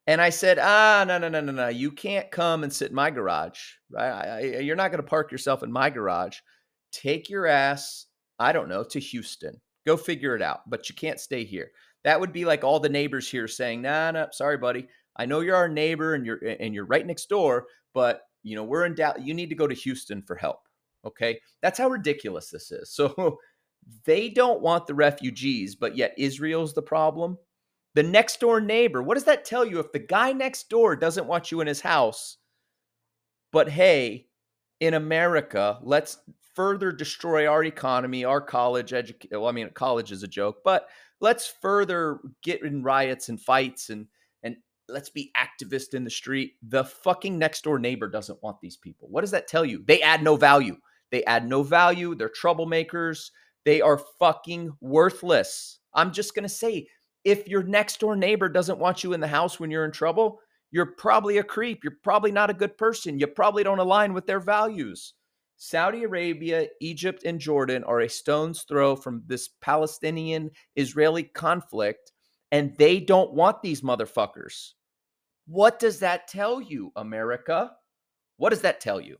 and 0.06 0.22
I 0.22 0.30
said, 0.30 0.58
ah, 0.60 1.04
no, 1.08 1.18
no, 1.18 1.30
no, 1.30 1.42
no, 1.42 1.52
no, 1.52 1.68
you 1.68 1.92
can't 1.92 2.32
come 2.32 2.64
and 2.64 2.72
sit 2.72 2.90
in 2.90 2.96
my 2.96 3.10
garage. 3.10 3.60
Right? 3.92 4.10
I, 4.10 4.38
I, 4.38 4.60
you're 4.60 4.76
not 4.76 4.92
going 4.92 5.04
to 5.04 5.08
park 5.08 5.32
yourself 5.32 5.64
in 5.64 5.72
my 5.72 5.90
garage. 5.90 6.38
Take 6.92 7.30
your 7.30 7.46
ass, 7.46 8.06
I 8.40 8.54
don't 8.54 8.70
know, 8.70 8.84
to 8.86 9.00
Houston. 9.00 9.60
Go 9.86 9.98
figure 9.98 10.36
it 10.36 10.42
out, 10.42 10.62
but 10.70 10.90
you 10.90 10.96
can't 10.96 11.20
stay 11.20 11.44
here. 11.44 11.72
That 12.04 12.20
would 12.20 12.32
be 12.32 12.46
like 12.46 12.64
all 12.64 12.80
the 12.80 12.90
neighbors 12.90 13.30
here 13.30 13.48
saying, 13.48 13.82
nah, 13.82 14.12
nah, 14.12 14.28
sorry, 14.32 14.58
buddy. 14.58 14.88
I 15.18 15.26
know 15.26 15.40
you're 15.40 15.56
our 15.56 15.70
neighbor 15.70 16.14
and 16.14 16.26
you're 16.26 16.40
and 16.60 16.74
you're 16.74 16.86
right 16.86 17.06
next 17.06 17.28
door, 17.28 17.66
but 17.94 18.22
you 18.44 18.56
know 18.56 18.64
we're 18.64 18.86
in 18.86 18.94
doubt. 18.94 19.26
You 19.26 19.34
need 19.34 19.50
to 19.50 19.56
go 19.56 19.68
to 19.68 19.74
Houston 19.74 20.22
for 20.22 20.36
help. 20.36 20.60
Okay. 21.06 21.40
That's 21.62 21.78
how 21.78 21.90
ridiculous 21.90 22.50
this 22.50 22.72
is. 22.72 22.90
So 22.96 23.40
they 24.06 24.30
don't 24.30 24.62
want 24.62 24.86
the 24.86 24.94
refugees, 24.94 25.76
but 25.76 25.96
yet 25.96 26.14
Israel's 26.18 26.74
the 26.74 26.82
problem. 26.82 27.38
The 27.96 28.04
next 28.04 28.40
door 28.40 28.60
neighbor, 28.60 29.02
what 29.02 29.14
does 29.16 29.24
that 29.26 29.46
tell 29.46 29.66
you? 29.66 29.80
If 29.80 29.92
the 29.92 30.00
guy 30.00 30.34
next 30.34 30.70
door 30.70 30.96
doesn't 30.96 31.28
want 31.28 31.52
you 31.52 31.62
in 31.62 31.68
his 31.68 31.82
house, 31.82 32.38
but 33.52 33.70
hey, 33.70 34.28
in 34.80 34.94
America, 34.94 35.80
let's 35.82 36.18
further 36.54 36.92
destroy 36.92 37.48
our 37.48 37.64
economy, 37.64 38.26
our 38.26 38.42
college 38.42 38.94
education. 38.94 39.40
Well, 39.40 39.50
I 39.50 39.52
mean, 39.52 39.70
college 39.74 40.12
is 40.12 40.24
a 40.24 40.28
joke, 40.28 40.58
but 40.64 40.88
let's 41.20 41.48
further 41.48 42.20
get 42.44 42.62
in 42.62 42.84
riots 42.84 43.30
and 43.30 43.40
fights 43.40 43.90
and 43.90 44.08
and 44.44 44.58
let's 44.90 45.10
be 45.10 45.32
activist 45.38 45.94
in 45.94 46.04
the 46.04 46.10
street. 46.10 46.54
The 46.68 46.84
fucking 46.84 47.38
next 47.38 47.64
door 47.64 47.80
neighbor 47.80 48.08
doesn't 48.08 48.42
want 48.44 48.60
these 48.62 48.78
people. 48.78 49.08
What 49.10 49.22
does 49.22 49.32
that 49.32 49.48
tell 49.48 49.66
you? 49.66 49.84
They 49.86 50.02
add 50.02 50.24
no 50.24 50.36
value. 50.36 50.78
They 51.12 51.24
add 51.26 51.48
no 51.48 51.64
value. 51.64 52.16
They're 52.16 52.30
troublemakers. 52.30 53.32
They 53.66 53.82
are 53.82 54.02
fucking 54.20 54.72
worthless. 54.82 55.80
I'm 55.94 56.12
just 56.12 56.36
going 56.36 56.44
to 56.44 56.50
say 56.50 56.88
if 57.24 57.48
your 57.48 57.64
next 57.64 58.00
door 58.00 58.16
neighbor 58.16 58.50
doesn't 58.50 58.80
want 58.80 59.04
you 59.04 59.14
in 59.14 59.20
the 59.20 59.28
house 59.28 59.60
when 59.60 59.72
you're 59.72 59.86
in 59.86 59.92
trouble, 59.92 60.40
you're 60.72 60.86
probably 60.98 61.38
a 61.38 61.44
creep. 61.44 61.84
You're 61.84 61.98
probably 62.04 62.32
not 62.32 62.50
a 62.50 62.54
good 62.54 62.78
person. 62.78 63.20
You 63.20 63.28
probably 63.28 63.64
don't 63.64 63.80
align 63.80 64.14
with 64.14 64.26
their 64.26 64.40
values. 64.40 65.14
Saudi 65.58 66.04
Arabia, 66.04 66.68
Egypt, 66.82 67.24
and 67.24 67.40
Jordan 67.40 67.84
are 67.84 68.02
a 68.02 68.10
stone's 68.10 68.62
throw 68.64 68.96
from 68.96 69.24
this 69.26 69.50
Palestinian 69.60 70.52
Israeli 70.76 71.24
conflict, 71.24 72.12
and 72.52 72.78
they 72.78 73.00
don't 73.00 73.34
want 73.34 73.62
these 73.62 73.82
motherfuckers. 73.82 74.74
What 75.48 75.80
does 75.80 76.00
that 76.00 76.28
tell 76.28 76.62
you, 76.62 76.92
America? 76.96 77.72
What 78.38 78.52
does 78.52 78.62
that 78.62 78.80
tell 78.80 79.02
you? 79.02 79.18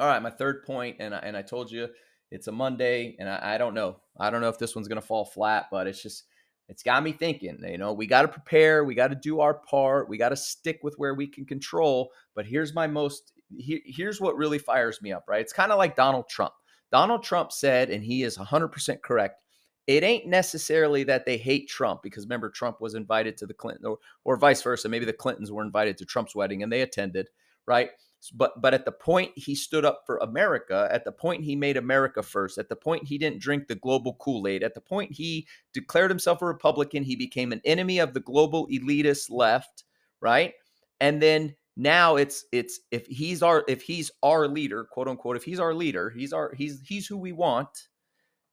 All 0.00 0.06
right, 0.06 0.22
my 0.22 0.30
third 0.30 0.64
point, 0.64 0.96
and 0.98 1.14
I, 1.14 1.18
and 1.18 1.36
I 1.36 1.42
told 1.42 1.70
you 1.70 1.86
it's 2.30 2.46
a 2.46 2.52
Monday, 2.52 3.16
and 3.18 3.28
I, 3.28 3.54
I 3.54 3.58
don't 3.58 3.74
know. 3.74 3.98
I 4.18 4.30
don't 4.30 4.40
know 4.40 4.48
if 4.48 4.58
this 4.58 4.74
one's 4.74 4.88
going 4.88 5.00
to 5.00 5.06
fall 5.06 5.26
flat, 5.26 5.66
but 5.70 5.86
it's 5.86 6.02
just 6.02 6.24
it's 6.70 6.82
got 6.82 7.02
me 7.02 7.12
thinking, 7.12 7.58
you 7.68 7.76
know, 7.76 7.92
we 7.92 8.06
got 8.06 8.22
to 8.22 8.28
prepare, 8.28 8.84
we 8.84 8.94
got 8.94 9.08
to 9.08 9.14
do 9.16 9.40
our 9.40 9.54
part, 9.54 10.08
we 10.08 10.16
got 10.16 10.28
to 10.30 10.36
stick 10.36 10.78
with 10.82 10.94
where 10.96 11.14
we 11.14 11.26
can 11.26 11.44
control. 11.44 12.12
But 12.34 12.46
here's 12.46 12.72
my 12.72 12.86
most, 12.86 13.32
here's 13.58 14.20
what 14.20 14.36
really 14.36 14.58
fires 14.58 15.02
me 15.02 15.12
up, 15.12 15.24
right? 15.28 15.40
It's 15.40 15.52
kind 15.52 15.72
of 15.72 15.78
like 15.78 15.96
Donald 15.96 16.28
Trump. 16.28 16.54
Donald 16.92 17.24
Trump 17.24 17.52
said, 17.52 17.90
and 17.90 18.02
he 18.02 18.22
is 18.22 18.38
100% 18.38 19.02
correct, 19.02 19.42
it 19.88 20.04
ain't 20.04 20.28
necessarily 20.28 21.02
that 21.04 21.26
they 21.26 21.36
hate 21.36 21.68
Trump 21.68 22.02
because 22.02 22.24
remember, 22.24 22.48
Trump 22.48 22.80
was 22.80 22.94
invited 22.94 23.36
to 23.36 23.46
the 23.46 23.54
Clinton 23.54 23.86
or, 23.86 23.98
or 24.24 24.36
vice 24.36 24.62
versa. 24.62 24.88
Maybe 24.88 25.04
the 25.04 25.12
Clintons 25.12 25.50
were 25.50 25.64
invited 25.64 25.98
to 25.98 26.06
Trump's 26.06 26.36
wedding 26.36 26.62
and 26.62 26.72
they 26.72 26.82
attended, 26.82 27.28
right? 27.66 27.90
But 28.28 28.60
but 28.60 28.74
at 28.74 28.84
the 28.84 28.92
point 28.92 29.32
he 29.36 29.54
stood 29.54 29.84
up 29.84 30.02
for 30.04 30.18
America, 30.18 30.88
at 30.92 31.04
the 31.04 31.12
point 31.12 31.42
he 31.42 31.56
made 31.56 31.78
America 31.78 32.22
first, 32.22 32.58
at 32.58 32.68
the 32.68 32.76
point 32.76 33.06
he 33.06 33.16
didn't 33.16 33.40
drink 33.40 33.66
the 33.66 33.74
global 33.76 34.14
Kool-Aid, 34.14 34.62
at 34.62 34.74
the 34.74 34.80
point 34.80 35.10
he 35.12 35.46
declared 35.72 36.10
himself 36.10 36.42
a 36.42 36.46
Republican, 36.46 37.02
he 37.02 37.16
became 37.16 37.52
an 37.52 37.62
enemy 37.64 37.98
of 37.98 38.12
the 38.12 38.20
global 38.20 38.66
elitist 38.68 39.30
left, 39.30 39.84
right? 40.20 40.52
And 41.00 41.22
then 41.22 41.54
now 41.76 42.16
it's 42.16 42.44
it's 42.52 42.80
if 42.90 43.06
he's 43.06 43.42
our 43.42 43.64
if 43.68 43.80
he's 43.80 44.10
our 44.22 44.46
leader, 44.46 44.84
quote 44.84 45.08
unquote, 45.08 45.36
if 45.36 45.44
he's 45.44 45.60
our 45.60 45.72
leader, 45.72 46.10
he's 46.10 46.32
our 46.34 46.52
he's 46.54 46.80
he's 46.82 47.06
who 47.06 47.16
we 47.16 47.32
want. 47.32 47.88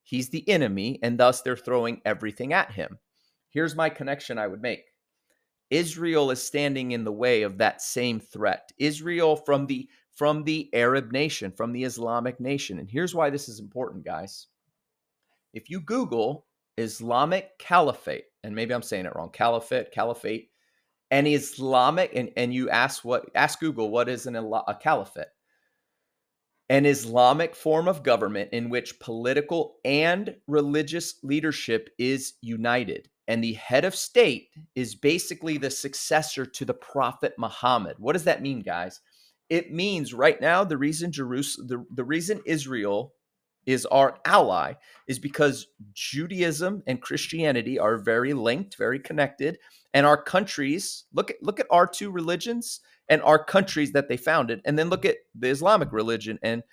He's 0.04 0.30
the 0.30 0.48
enemy, 0.48 1.00
and 1.04 1.20
thus 1.20 1.42
they're 1.42 1.58
throwing 1.58 2.02
everything 2.06 2.54
at 2.54 2.72
him. 2.72 3.00
Here's 3.50 3.76
my 3.76 3.90
connection 3.90 4.38
I 4.38 4.48
would 4.48 4.62
make. 4.62 4.86
Israel 5.70 6.32
is 6.32 6.42
standing 6.42 6.92
in 6.92 7.04
the 7.04 7.12
way 7.12 7.42
of 7.42 7.58
that 7.58 7.82
same 7.82 8.20
threat. 8.20 8.72
Israel 8.78 9.36
from 9.36 9.68
the 9.68 9.90
from 10.14 10.44
the 10.44 10.70
Arab 10.74 11.12
nation, 11.12 11.52
from 11.52 11.72
the 11.72 11.84
Islamic 11.84 12.40
nation. 12.40 12.80
And 12.80 12.90
here's 12.90 13.14
why 13.14 13.30
this 13.30 13.48
is 13.48 13.60
important, 13.60 14.04
guys. 14.04 14.48
If 15.54 15.70
you 15.70 15.80
Google 15.80 16.48
Islamic 16.78 17.58
Caliphate, 17.60 18.26
and 18.44 18.56
maybe 18.56 18.74
I'm 18.74 18.82
saying 18.82 19.06
it 19.06 19.16
wrong, 19.16 19.30
Caliphate, 19.32 19.92
Caliphate, 19.92 20.50
and 21.12 21.28
Islamic, 21.28 22.12
and, 22.16 22.32
and 22.36 22.54
you 22.54 22.70
ask 22.70 23.06
what 23.06 23.30
ask 23.36 23.60
Google 23.60 23.92
what 23.92 24.10
is 24.10 24.26
an, 24.26 24.36
a 24.36 24.78
caliphate? 24.82 25.28
An 26.70 26.86
Islamic 26.86 27.56
form 27.56 27.88
of 27.88 28.04
government 28.04 28.50
in 28.52 28.70
which 28.70 29.00
political 29.00 29.78
and 29.86 30.36
religious 30.48 31.16
leadership 31.24 31.90
is 31.98 32.34
united 32.42 33.08
and 33.28 33.44
the 33.44 33.54
head 33.54 33.86
of 33.86 33.96
state 33.96 34.50
is 34.76 34.96
basically 34.96 35.58
the 35.58 35.70
successor 35.70 36.46
to 36.46 36.66
the 36.66 36.74
prophet 36.74 37.34
Muhammad. 37.38 37.98
What 38.00 38.14
does 38.14 38.24
that 38.24 38.42
mean, 38.42 38.62
guys? 38.62 39.02
It 39.50 39.72
means 39.74 40.14
right 40.14 40.40
now 40.40 40.64
the 40.64 40.78
reason 40.78 41.12
Jerusalem 41.12 41.68
the, 41.68 41.86
the 41.94 42.04
reason 42.04 42.42
Israel 42.46 43.14
is 43.66 43.86
our 43.88 44.18
ally 44.26 44.74
is 45.08 45.20
because 45.20 45.68
Judaism 45.94 46.82
and 46.88 47.02
Christianity 47.02 47.78
are 47.78 47.98
very 47.98 48.34
linked, 48.34 48.78
very 48.78 48.98
connected, 48.98 49.58
and 49.94 50.06
our 50.06 50.22
countries 50.22 51.06
look 51.14 51.30
at 51.30 51.44
look 51.44 51.60
at 51.60 51.68
our 51.70 51.86
two 51.86 52.10
religions 52.10 52.80
and 53.10 53.22
our 53.22 53.44
countries 53.44 53.92
that 53.92 54.10
they 54.10 54.18
founded, 54.18 54.62
and 54.66 54.80
then 54.80 54.90
look 54.90 55.06
at 55.06 55.18
the 55.36 55.50
Islamic 55.50 55.92
religion 55.92 56.40
and 56.42 56.64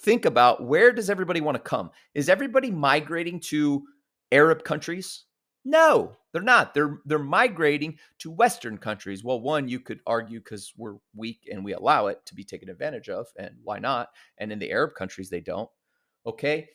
think 0.00 0.24
about 0.24 0.64
where 0.64 0.92
does 0.92 1.10
everybody 1.10 1.40
want 1.40 1.56
to 1.56 1.62
come? 1.62 1.90
Is 2.14 2.28
everybody 2.28 2.70
migrating 2.70 3.40
to 3.40 3.84
Arab 4.30 4.64
countries? 4.64 5.24
No, 5.68 6.16
they're 6.32 6.42
not. 6.42 6.74
They're 6.74 7.00
they're 7.06 7.18
migrating 7.18 7.98
to 8.20 8.30
Western 8.30 8.78
countries. 8.78 9.24
Well, 9.24 9.40
one 9.40 9.68
you 9.68 9.80
could 9.80 9.98
argue 10.06 10.38
because 10.38 10.72
we're 10.76 10.94
weak 11.12 11.48
and 11.50 11.64
we 11.64 11.72
allow 11.72 12.06
it 12.06 12.24
to 12.26 12.36
be 12.36 12.44
taken 12.44 12.68
advantage 12.68 13.08
of, 13.08 13.26
and 13.36 13.50
why 13.64 13.80
not? 13.80 14.10
And 14.38 14.52
in 14.52 14.60
the 14.60 14.70
Arab 14.70 14.94
countries, 14.94 15.28
they 15.28 15.40
don't. 15.40 15.68
Okay, 16.24 16.68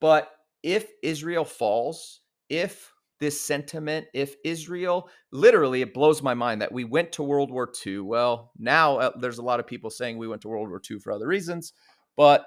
but 0.00 0.30
if 0.62 0.88
Israel 1.02 1.44
falls, 1.44 2.20
if 2.48 2.92
this 3.18 3.40
sentiment, 3.40 4.06
if 4.14 4.36
Israel, 4.44 5.10
literally, 5.32 5.82
it 5.82 5.92
blows 5.92 6.22
my 6.22 6.34
mind 6.34 6.62
that 6.62 6.70
we 6.70 6.84
went 6.84 7.10
to 7.12 7.24
World 7.24 7.50
War 7.50 7.68
II. 7.84 8.00
Well, 8.00 8.52
now 8.56 8.98
uh, 8.98 9.10
there's 9.18 9.38
a 9.38 9.42
lot 9.42 9.58
of 9.58 9.66
people 9.66 9.90
saying 9.90 10.16
we 10.16 10.28
went 10.28 10.42
to 10.42 10.48
World 10.48 10.68
War 10.68 10.80
II 10.88 11.00
for 11.00 11.10
other 11.10 11.26
reasons, 11.26 11.72
but 12.16 12.46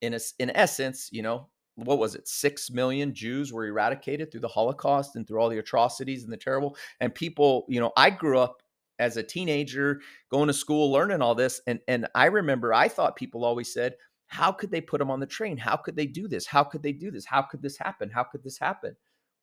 in 0.00 0.14
a, 0.14 0.20
in 0.38 0.50
essence, 0.54 1.10
you 1.12 1.20
know, 1.20 1.48
what 1.76 1.98
was 1.98 2.14
it, 2.14 2.28
six 2.28 2.70
million 2.70 3.14
Jews 3.14 3.52
were 3.52 3.66
eradicated 3.66 4.30
through 4.30 4.40
the 4.40 4.48
Holocaust 4.48 5.16
and 5.16 5.26
through 5.26 5.40
all 5.40 5.48
the 5.48 5.58
atrocities 5.58 6.24
and 6.24 6.32
the 6.32 6.36
terrible. 6.36 6.76
And 7.00 7.14
people, 7.14 7.66
you 7.68 7.80
know, 7.80 7.92
I 7.96 8.10
grew 8.10 8.38
up 8.38 8.62
as 8.98 9.16
a 9.16 9.22
teenager 9.22 10.00
going 10.30 10.46
to 10.46 10.52
school 10.52 10.92
learning 10.92 11.20
all 11.20 11.34
this. 11.34 11.60
And 11.66 11.80
and 11.88 12.06
I 12.14 12.26
remember 12.26 12.72
I 12.72 12.88
thought 12.88 13.16
people 13.16 13.44
always 13.44 13.72
said, 13.72 13.94
How 14.26 14.52
could 14.52 14.70
they 14.70 14.80
put 14.80 14.98
them 14.98 15.10
on 15.10 15.20
the 15.20 15.26
train? 15.26 15.56
How 15.56 15.76
could 15.76 15.96
they 15.96 16.06
do 16.06 16.28
this? 16.28 16.46
How 16.46 16.62
could 16.62 16.82
they 16.82 16.92
do 16.92 17.10
this? 17.10 17.24
How 17.24 17.42
could 17.42 17.62
this 17.62 17.76
happen? 17.76 18.10
How 18.10 18.24
could 18.24 18.44
this 18.44 18.58
happen? 18.58 18.94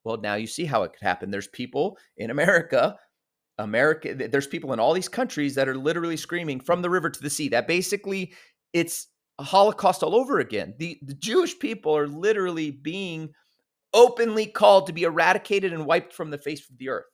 Well, 0.04 0.18
now 0.18 0.36
you 0.36 0.48
see 0.48 0.66
how 0.66 0.84
it 0.84 0.94
could 0.94 1.06
happen. 1.06 1.32
There's 1.32 1.48
people 1.48 1.98
in 2.18 2.32
America 2.32 2.98
America, 3.58 4.16
there's 4.16 4.48
people 4.48 4.74
in 4.74 4.80
all 4.80 4.94
these 4.94 5.08
countries 5.08 5.56
that 5.56 5.68
are 5.68 5.76
literally 5.76 6.18
screaming 6.18 6.60
from 6.60 6.82
the 6.82 6.90
river 6.90 7.10
to 7.10 7.22
the 7.22 7.30
sea. 7.30 7.50
That 7.50 7.68
basically 7.68 8.34
it's 8.74 9.08
a 9.42 9.44
Holocaust 9.44 10.04
all 10.04 10.16
over 10.16 10.40
again. 10.40 10.76
The, 10.78 11.00
the 11.02 11.16
Jewish 11.16 11.58
people 11.58 11.98
are 11.98 12.08
literally 12.08 12.70
being 12.70 13.34
openly 13.92 14.46
called 14.46 14.86
to 14.88 14.94
be 14.94 15.04
eradicated 15.04 15.74
and 15.74 15.88
wiped 15.88 16.14
from 16.14 16.30
the 16.30 16.38
face 16.38 16.70
of 16.70 16.78
the 16.78 16.90
earth. 16.90 17.06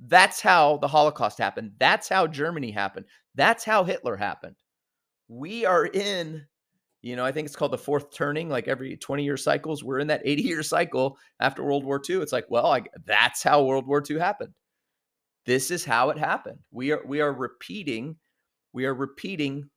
That's 0.00 0.40
how 0.40 0.78
the 0.78 0.88
Holocaust 0.88 1.38
happened. 1.38 1.72
That's 1.78 2.08
how 2.08 2.26
Germany 2.26 2.70
happened. 2.70 3.04
That's 3.34 3.62
how 3.62 3.84
Hitler 3.84 4.16
happened. 4.16 4.56
We 5.28 5.66
are 5.66 5.84
in, 5.84 6.46
you 7.02 7.14
know, 7.14 7.26
I 7.26 7.32
think 7.32 7.44
it's 7.44 7.56
called 7.56 7.72
the 7.72 7.78
fourth 7.78 8.10
turning, 8.14 8.48
like 8.48 8.68
every 8.68 8.96
20 8.96 9.22
year 9.22 9.36
cycles. 9.36 9.84
We're 9.84 10.00
in 10.00 10.08
that 10.08 10.22
80 10.24 10.42
year 10.42 10.62
cycle 10.62 11.18
after 11.40 11.62
World 11.62 11.84
War 11.84 12.00
II. 12.08 12.22
It's 12.22 12.32
like, 12.32 12.46
well, 12.48 12.72
I, 12.72 12.84
that's 13.04 13.42
how 13.42 13.64
World 13.64 13.86
War 13.86 14.02
II 14.08 14.18
happened. 14.18 14.54
This 15.44 15.70
is 15.70 15.84
how 15.84 16.08
it 16.08 16.16
happened. 16.18 16.58
We 16.70 16.90
are 16.92 17.02
we 17.06 17.20
are 17.20 17.32
repeating, 17.32 18.16
we 18.72 18.86
are 18.86 18.94
repeating 18.94 19.68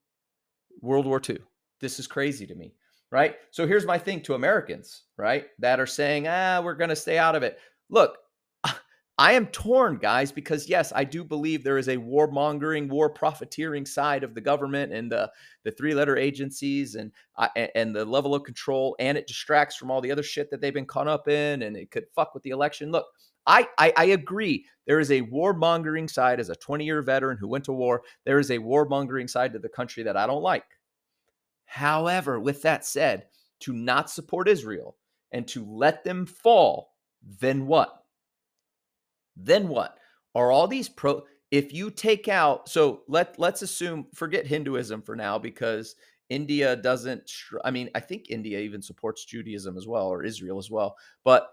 World 0.82 1.06
War 1.06 1.22
II. 1.28 1.40
This 1.80 2.00
is 2.00 2.08
crazy 2.08 2.46
to 2.48 2.56
me, 2.56 2.74
right? 3.12 3.36
So 3.52 3.68
here's 3.68 3.86
my 3.86 3.98
thing 3.98 4.22
to 4.22 4.34
Americans, 4.36 5.04
right, 5.18 5.48
that 5.60 5.80
are 5.80 5.86
saying, 5.86 6.28
ah, 6.28 6.62
we're 6.64 6.76
going 6.76 6.90
to 6.90 6.96
stay 6.96 7.18
out 7.18 7.36
of 7.36 7.44
it. 7.44 7.60
Look, 7.90 8.18
I 9.18 9.34
am 9.34 9.48
torn, 9.48 9.98
guys, 9.98 10.32
because 10.32 10.70
yes, 10.70 10.94
I 10.96 11.04
do 11.04 11.24
believe 11.24 11.64
there 11.64 11.78
is 11.78 11.88
a 11.88 11.98
warmongering, 11.98 12.90
war 12.90 13.10
profiteering 13.10 13.86
side 13.86 14.24
of 14.24 14.36
the 14.36 14.42
government 14.42 14.94
and 14.94 15.12
the 15.12 15.32
the 15.64 15.72
three 15.72 15.94
letter 15.94 16.18
agencies 16.18 16.96
and 16.96 17.12
uh, 17.38 17.50
and 17.76 17.96
the 17.96 18.06
level 18.06 18.36
of 18.36 18.44
control, 18.44 18.96
and 19.00 19.18
it 19.18 19.28
distracts 19.28 19.76
from 19.76 19.92
all 19.92 20.02
the 20.02 20.12
other 20.12 20.24
shit 20.24 20.50
that 20.52 20.62
they've 20.62 20.74
been 20.74 20.86
caught 20.86 21.08
up 21.08 21.28
in, 21.28 21.64
and 21.64 21.76
it 21.76 21.92
could 21.92 22.06
fuck 22.16 22.34
with 22.34 22.44
the 22.44 22.52
election. 22.52 22.92
Look, 22.92 23.06
I 23.46 23.68
I, 23.78 23.94
I 23.98 24.06
agree. 24.06 24.66
There 24.88 25.00
is 25.00 25.12
a 25.12 25.22
warmongering 25.22 26.10
side 26.10 26.40
as 26.40 26.50
a 26.50 26.56
20 26.56 26.86
year 26.86 27.02
veteran 27.02 27.38
who 27.38 27.48
went 27.48 27.66
to 27.66 27.74
war. 27.74 28.02
There 28.26 28.40
is 28.40 28.52
a 28.52 28.58
warmongering 28.58 29.30
side 29.30 29.54
to 29.54 29.60
the 29.60 29.70
country 29.70 30.04
that 30.04 30.18
I 30.18 30.26
don't 30.28 30.42
like. 30.42 30.66
However, 31.70 32.40
with 32.40 32.64
that 32.64 32.84
said, 32.84 33.28
to 33.60 33.74
not 33.74 34.10
support 34.10 34.48
Israel 34.48 34.98
and 35.32 35.48
to 35.50 35.64
let 35.64 36.04
them 36.04 36.26
fall, 36.26 36.96
then 37.22 37.68
what? 37.68 38.06
Then 39.38 39.68
what? 39.68 40.00
Are 40.34 40.52
all 40.52 40.68
these 40.68 40.90
pro 40.90 41.22
if 41.52 41.72
you 41.72 41.92
take 41.92 42.28
out 42.28 42.68
so 42.70 43.04
let 43.08 43.38
let's 43.38 43.62
assume 43.62 44.08
forget 44.16 44.48
Hinduism 44.48 45.04
for 45.04 45.16
now 45.16 45.38
because 45.38 45.96
India 46.30 46.76
doesn't 46.76 47.32
I 47.64 47.70
mean, 47.70 47.92
I 47.94 48.00
think 48.00 48.32
India 48.32 48.60
even 48.60 48.82
supports 48.82 49.26
Judaism 49.26 49.78
as 49.78 49.88
well 49.88 50.08
or 50.08 50.24
Israel 50.24 50.58
as 50.58 50.72
well. 50.72 50.96
But 51.24 51.52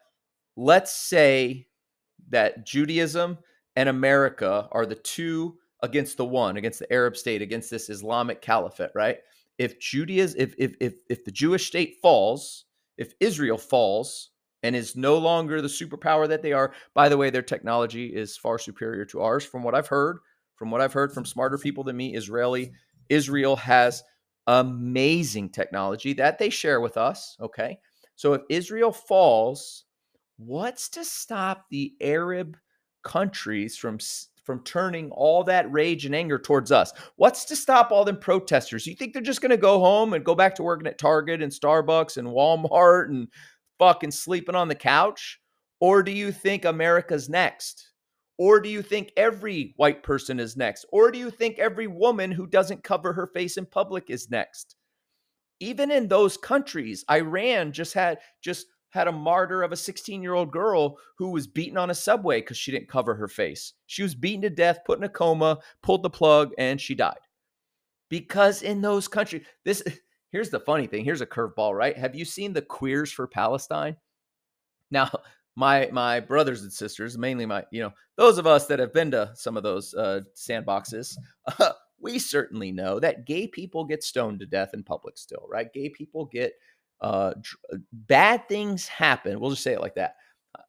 let's 0.56 0.92
say 0.92 1.66
that 2.30 2.64
Judaism 2.64 3.36
and 3.76 3.90
America 3.90 4.66
are 4.72 4.86
the 4.86 4.94
two 4.94 5.58
against 5.82 6.16
the 6.16 6.24
one, 6.24 6.56
against 6.56 6.78
the 6.78 6.90
Arab 6.90 7.18
state, 7.18 7.42
against 7.42 7.70
this 7.70 7.90
Islamic 7.90 8.40
caliphate, 8.40 8.92
right? 8.94 9.18
If 9.58 9.78
Judaism, 9.80 10.40
if 10.40 10.54
if 10.58 10.74
if 10.80 10.94
if 11.08 11.24
the 11.24 11.30
Jewish 11.30 11.66
state 11.66 11.96
falls, 12.02 12.64
if 12.98 13.14
Israel 13.20 13.58
falls 13.58 14.30
and 14.62 14.74
is 14.74 14.96
no 14.96 15.18
longer 15.18 15.60
the 15.60 15.68
superpower 15.68 16.28
that 16.28 16.42
they 16.42 16.52
are, 16.52 16.72
by 16.94 17.08
the 17.08 17.16
way, 17.16 17.30
their 17.30 17.42
technology 17.42 18.06
is 18.06 18.36
far 18.36 18.58
superior 18.58 19.04
to 19.06 19.20
ours. 19.20 19.44
From 19.44 19.62
what 19.62 19.74
I've 19.74 19.88
heard, 19.88 20.18
from 20.56 20.70
what 20.70 20.80
I've 20.80 20.92
heard 20.92 21.12
from 21.12 21.24
smarter 21.24 21.58
people 21.58 21.84
than 21.84 21.96
me, 21.96 22.16
Israeli 22.16 22.72
Israel 23.08 23.56
has 23.56 24.02
amazing 24.46 25.50
technology 25.50 26.12
that 26.14 26.38
they 26.38 26.50
share 26.50 26.80
with 26.80 26.96
us. 26.96 27.36
Okay, 27.40 27.78
so 28.14 28.34
if 28.34 28.42
Israel 28.48 28.92
falls, 28.92 29.84
what's 30.36 30.88
to 30.90 31.04
stop 31.04 31.66
the 31.70 31.94
Arab 32.00 32.56
countries 33.04 33.76
from 33.76 33.98
from 34.46 34.62
turning 34.62 35.10
all 35.10 35.44
that 35.44 35.70
rage 35.70 36.06
and 36.06 36.14
anger 36.14 36.38
towards 36.38 36.72
us? 36.72 36.92
What's 37.16 37.44
to 37.46 37.56
stop 37.56 37.90
all 37.90 38.04
them 38.04 38.18
protesters? 38.18 38.86
You 38.86 38.94
think 38.94 39.12
they're 39.12 39.20
just 39.20 39.42
going 39.42 39.50
to 39.50 39.56
go 39.56 39.80
home 39.80 40.14
and 40.14 40.24
go 40.24 40.34
back 40.34 40.54
to 40.54 40.62
working 40.62 40.86
at 40.86 40.98
Target 40.98 41.42
and 41.42 41.52
Starbucks 41.52 42.16
and 42.16 42.28
Walmart 42.28 43.08
and 43.08 43.28
fucking 43.78 44.12
sleeping 44.12 44.54
on 44.54 44.68
the 44.68 44.74
couch? 44.74 45.40
Or 45.80 46.02
do 46.02 46.12
you 46.12 46.32
think 46.32 46.64
America's 46.64 47.28
next? 47.28 47.90
Or 48.38 48.60
do 48.60 48.68
you 48.68 48.82
think 48.82 49.12
every 49.16 49.74
white 49.76 50.02
person 50.02 50.38
is 50.38 50.56
next? 50.56 50.86
Or 50.92 51.10
do 51.10 51.18
you 51.18 51.30
think 51.30 51.58
every 51.58 51.86
woman 51.86 52.30
who 52.30 52.46
doesn't 52.46 52.84
cover 52.84 53.12
her 53.12 53.26
face 53.26 53.56
in 53.56 53.66
public 53.66 54.10
is 54.10 54.30
next? 54.30 54.76
Even 55.58 55.90
in 55.90 56.08
those 56.08 56.36
countries, 56.36 57.04
Iran 57.10 57.72
just 57.72 57.94
had 57.94 58.18
just 58.42 58.66
had 58.96 59.06
a 59.06 59.12
martyr 59.12 59.62
of 59.62 59.72
a 59.72 59.76
16 59.76 60.22
year 60.22 60.34
old 60.34 60.50
girl 60.50 60.96
who 61.16 61.30
was 61.30 61.46
beaten 61.46 61.76
on 61.76 61.90
a 61.90 61.94
subway 61.94 62.40
because 62.40 62.56
she 62.56 62.72
didn't 62.72 62.88
cover 62.88 63.14
her 63.14 63.28
face. 63.28 63.74
She 63.86 64.02
was 64.02 64.14
beaten 64.14 64.42
to 64.42 64.50
death, 64.50 64.80
put 64.84 64.98
in 64.98 65.04
a 65.04 65.08
coma, 65.08 65.58
pulled 65.82 66.02
the 66.02 66.10
plug, 66.10 66.52
and 66.58 66.80
she 66.80 66.94
died. 66.94 67.20
Because 68.08 68.62
in 68.62 68.80
those 68.80 69.06
countries, 69.06 69.44
this 69.64 69.82
here's 70.32 70.50
the 70.50 70.60
funny 70.60 70.86
thing. 70.86 71.04
Here's 71.04 71.20
a 71.20 71.26
curveball, 71.26 71.76
right? 71.76 71.96
Have 71.96 72.14
you 72.14 72.24
seen 72.24 72.52
the 72.52 72.62
Queers 72.62 73.12
for 73.12 73.28
Palestine? 73.28 73.96
Now, 74.90 75.10
my 75.56 75.88
my 75.92 76.18
brothers 76.18 76.62
and 76.62 76.72
sisters, 76.72 77.16
mainly 77.16 77.46
my, 77.46 77.64
you 77.70 77.82
know, 77.82 77.92
those 78.16 78.38
of 78.38 78.46
us 78.46 78.66
that 78.66 78.78
have 78.78 78.92
been 78.92 79.10
to 79.12 79.30
some 79.34 79.56
of 79.56 79.62
those 79.62 79.94
uh, 79.94 80.22
sandboxes, 80.34 81.16
uh, 81.58 81.72
we 82.00 82.18
certainly 82.18 82.72
know 82.72 82.98
that 82.98 83.26
gay 83.26 83.46
people 83.46 83.84
get 83.84 84.02
stoned 84.02 84.40
to 84.40 84.46
death 84.46 84.70
in 84.74 84.82
public 84.82 85.18
still, 85.18 85.46
right? 85.48 85.72
Gay 85.72 85.90
people 85.90 86.24
get 86.26 86.54
uh, 87.00 87.32
uh, 87.72 87.76
bad 87.92 88.48
things 88.48 88.88
happen. 88.88 89.40
We'll 89.40 89.50
just 89.50 89.62
say 89.62 89.72
it 89.72 89.80
like 89.80 89.94
that. 89.96 90.16
Uh, 90.58 90.62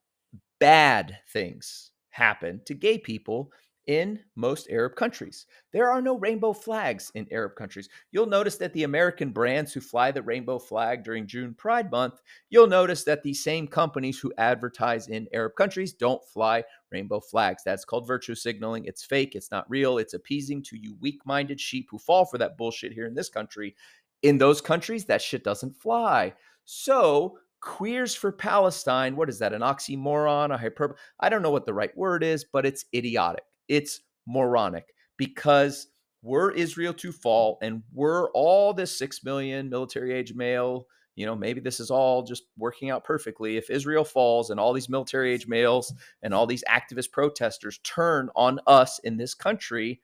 bad 0.60 1.18
things 1.32 1.90
happen 2.10 2.60
to 2.66 2.74
gay 2.74 2.98
people 2.98 3.50
in 3.88 4.20
most 4.36 4.68
Arab 4.70 4.94
countries. 4.96 5.46
There 5.72 5.90
are 5.90 6.02
no 6.02 6.18
rainbow 6.18 6.52
flags 6.52 7.10
in 7.14 7.26
Arab 7.30 7.56
countries. 7.56 7.88
You'll 8.12 8.26
notice 8.26 8.56
that 8.56 8.74
the 8.74 8.82
American 8.84 9.30
brands 9.30 9.72
who 9.72 9.80
fly 9.80 10.10
the 10.10 10.22
rainbow 10.22 10.58
flag 10.58 11.02
during 11.02 11.26
June 11.26 11.54
Pride 11.54 11.90
Month, 11.90 12.20
you'll 12.50 12.66
notice 12.66 13.02
that 13.04 13.22
the 13.22 13.32
same 13.32 13.66
companies 13.66 14.18
who 14.18 14.32
advertise 14.36 15.08
in 15.08 15.26
Arab 15.32 15.54
countries 15.56 15.94
don't 15.94 16.22
fly 16.22 16.62
rainbow 16.92 17.18
flags. 17.18 17.62
That's 17.64 17.86
called 17.86 18.06
virtue 18.06 18.34
signaling. 18.34 18.84
It's 18.84 19.04
fake, 19.04 19.34
it's 19.34 19.50
not 19.50 19.68
real, 19.70 19.96
it's 19.96 20.14
appeasing 20.14 20.62
to 20.64 20.76
you 20.76 20.94
weak 21.00 21.20
minded 21.24 21.58
sheep 21.58 21.88
who 21.90 21.98
fall 21.98 22.26
for 22.26 22.36
that 22.36 22.58
bullshit 22.58 22.92
here 22.92 23.06
in 23.06 23.14
this 23.14 23.30
country 23.30 23.74
in 24.22 24.38
those 24.38 24.60
countries, 24.60 25.04
that 25.06 25.22
shit 25.22 25.44
doesn't 25.44 25.76
fly. 25.76 26.34
So, 26.64 27.38
queers 27.60 28.14
for 28.14 28.30
Palestine, 28.32 29.16
what 29.16 29.28
is 29.28 29.38
that? 29.38 29.52
An 29.52 29.62
oxymoron, 29.62 30.54
a 30.54 30.58
hyperbole? 30.58 30.98
I 31.20 31.28
don't 31.28 31.42
know 31.42 31.50
what 31.50 31.66
the 31.66 31.74
right 31.74 31.96
word 31.96 32.22
is, 32.22 32.44
but 32.44 32.66
it's 32.66 32.84
idiotic. 32.94 33.44
It's 33.68 34.00
moronic 34.26 34.94
because 35.16 35.88
were 36.22 36.52
Israel 36.52 36.94
to 36.94 37.12
fall 37.12 37.58
and 37.62 37.82
were 37.92 38.30
all 38.34 38.74
this 38.74 38.96
6 38.98 39.24
million 39.24 39.68
military 39.68 40.12
age 40.12 40.34
male, 40.34 40.86
you 41.14 41.26
know, 41.26 41.34
maybe 41.34 41.60
this 41.60 41.80
is 41.80 41.90
all 41.90 42.22
just 42.22 42.44
working 42.56 42.90
out 42.90 43.04
perfectly. 43.04 43.56
If 43.56 43.70
Israel 43.70 44.04
falls 44.04 44.50
and 44.50 44.60
all 44.60 44.72
these 44.72 44.88
military 44.88 45.32
age 45.32 45.48
males 45.48 45.92
and 46.22 46.32
all 46.32 46.46
these 46.46 46.64
activist 46.68 47.10
protesters 47.10 47.78
turn 47.78 48.30
on 48.36 48.60
us 48.66 49.00
in 49.00 49.16
this 49.16 49.34
country, 49.34 50.00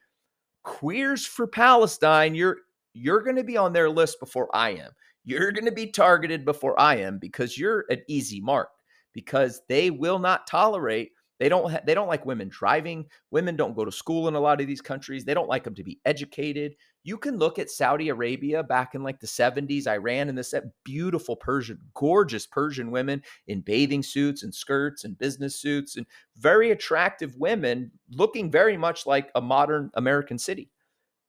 queers 0.64 1.24
for 1.24 1.46
Palestine, 1.46 2.34
you're 2.34 2.58
you're 2.94 3.22
going 3.22 3.36
to 3.36 3.44
be 3.44 3.56
on 3.56 3.72
their 3.72 3.90
list 3.90 4.18
before 4.20 4.48
I 4.54 4.70
am. 4.70 4.90
You're 5.24 5.52
going 5.52 5.64
to 5.66 5.72
be 5.72 5.90
targeted 5.90 6.44
before 6.44 6.78
I 6.80 6.96
am 6.96 7.18
because 7.18 7.58
you're 7.58 7.84
an 7.88 8.02
easy 8.08 8.40
mark 8.40 8.68
because 9.12 9.60
they 9.68 9.90
will 9.90 10.18
not 10.18 10.46
tolerate 10.46 11.10
they 11.40 11.48
don't 11.48 11.70
ha- 11.70 11.80
they 11.84 11.94
don't 11.94 12.08
like 12.08 12.24
women 12.26 12.48
driving. 12.48 13.06
Women 13.30 13.56
don't 13.56 13.74
go 13.74 13.84
to 13.84 13.90
school 13.90 14.28
in 14.28 14.34
a 14.34 14.40
lot 14.40 14.60
of 14.60 14.66
these 14.66 14.80
countries. 14.80 15.24
They 15.24 15.34
don't 15.34 15.48
like 15.48 15.64
them 15.64 15.74
to 15.74 15.82
be 15.82 16.00
educated. 16.04 16.74
You 17.02 17.18
can 17.18 17.38
look 17.38 17.58
at 17.58 17.70
Saudi 17.70 18.08
Arabia 18.08 18.62
back 18.62 18.94
in 18.94 19.02
like 19.02 19.20
the 19.20 19.26
70s, 19.26 19.86
Iran 19.86 20.28
and 20.28 20.38
this 20.38 20.54
beautiful 20.84 21.36
Persian, 21.36 21.78
gorgeous 21.94 22.46
Persian 22.46 22.90
women 22.90 23.22
in 23.48 23.62
bathing 23.62 24.02
suits 24.02 24.42
and 24.42 24.54
skirts 24.54 25.04
and 25.04 25.18
business 25.18 25.56
suits 25.56 25.96
and 25.96 26.06
very 26.36 26.70
attractive 26.70 27.34
women 27.36 27.90
looking 28.10 28.50
very 28.50 28.76
much 28.76 29.04
like 29.04 29.30
a 29.34 29.40
modern 29.40 29.90
American 29.94 30.38
city. 30.38 30.70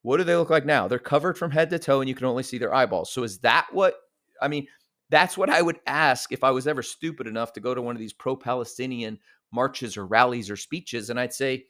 What 0.06 0.18
do 0.18 0.24
they 0.24 0.36
look 0.36 0.52
like 0.52 0.68
now? 0.68 0.88
They're 0.88 1.00
covered 1.00 1.36
from 1.36 1.50
head 1.50 1.72
to 1.72 1.80
toe 1.80 2.00
and 2.00 2.08
you 2.08 2.14
can 2.14 2.28
only 2.28 2.44
see 2.44 2.60
their 2.60 2.76
eyeballs. 2.76 3.12
So 3.12 3.24
is 3.24 3.40
that 3.40 3.66
what 3.72 3.96
I 4.40 4.48
mean? 4.48 4.68
That's 5.10 5.36
what 5.36 5.50
I 5.50 5.64
would 5.64 5.80
ask 5.88 6.32
if 6.32 6.44
I 6.44 6.52
was 6.52 6.68
ever 6.68 6.84
stupid 6.84 7.26
enough 7.26 7.54
to 7.54 7.60
go 7.60 7.74
to 7.74 7.82
one 7.82 7.96
of 7.96 8.00
these 8.00 8.14
pro-Palestinian 8.14 9.18
marches 9.52 9.98
or 9.98 10.06
rallies 10.06 10.52
or 10.52 10.58
speeches, 10.58 11.10
and 11.10 11.20
I'd 11.20 11.34
say, 11.34 11.66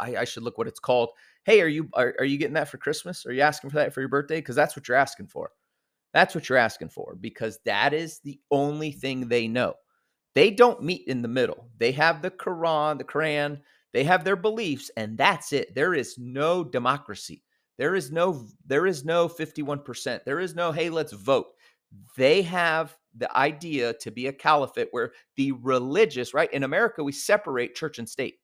I, 0.00 0.16
I 0.16 0.24
should 0.24 0.44
look 0.44 0.56
what 0.56 0.66
it's 0.66 0.80
called. 0.80 1.10
Hey, 1.44 1.60
are 1.60 1.68
you 1.68 1.90
are, 1.92 2.14
are 2.18 2.24
you 2.24 2.38
getting 2.38 2.54
that 2.54 2.70
for 2.70 2.78
Christmas? 2.78 3.26
Are 3.26 3.32
you 3.32 3.42
asking 3.42 3.68
for 3.68 3.76
that 3.76 3.92
for 3.92 4.00
your 4.00 4.08
birthday? 4.08 4.36
Because 4.38 4.56
that's 4.56 4.74
what 4.74 4.88
you're 4.88 4.96
asking 4.96 5.26
for. 5.26 5.50
That's 6.14 6.34
what 6.34 6.48
you're 6.48 6.56
asking 6.56 6.88
for 6.88 7.16
because 7.20 7.58
that 7.66 7.92
is 7.92 8.20
the 8.20 8.40
only 8.50 8.92
thing 8.92 9.28
they 9.28 9.46
know. 9.46 9.74
They 10.34 10.50
don't 10.50 10.82
meet 10.82 11.06
in 11.06 11.20
the 11.20 11.28
middle. 11.28 11.68
They 11.76 11.92
have 11.92 12.22
the 12.22 12.30
Quran, 12.30 12.96
the 12.96 13.04
Quran, 13.04 13.60
they 13.92 14.04
have 14.04 14.24
their 14.24 14.36
beliefs, 14.36 14.90
and 14.96 15.16
that's 15.16 15.52
it. 15.52 15.74
There 15.74 15.94
is 15.94 16.16
no 16.18 16.64
democracy. 16.64 17.42
There 17.78 17.94
is 17.94 18.10
no 18.10 18.46
there 18.64 18.86
is 18.86 19.04
no 19.04 19.28
51%. 19.28 20.24
There 20.24 20.40
is 20.40 20.54
no 20.54 20.72
hey, 20.72 20.90
let's 20.90 21.12
vote. 21.12 21.46
They 22.16 22.42
have 22.42 22.96
the 23.16 23.34
idea 23.36 23.94
to 23.94 24.10
be 24.10 24.26
a 24.26 24.32
caliphate 24.32 24.88
where 24.90 25.12
the 25.36 25.52
religious, 25.52 26.34
right? 26.34 26.52
In 26.52 26.62
America, 26.62 27.02
we 27.02 27.12
separate 27.12 27.74
church 27.74 27.98
and 27.98 28.08
state. 28.08 28.36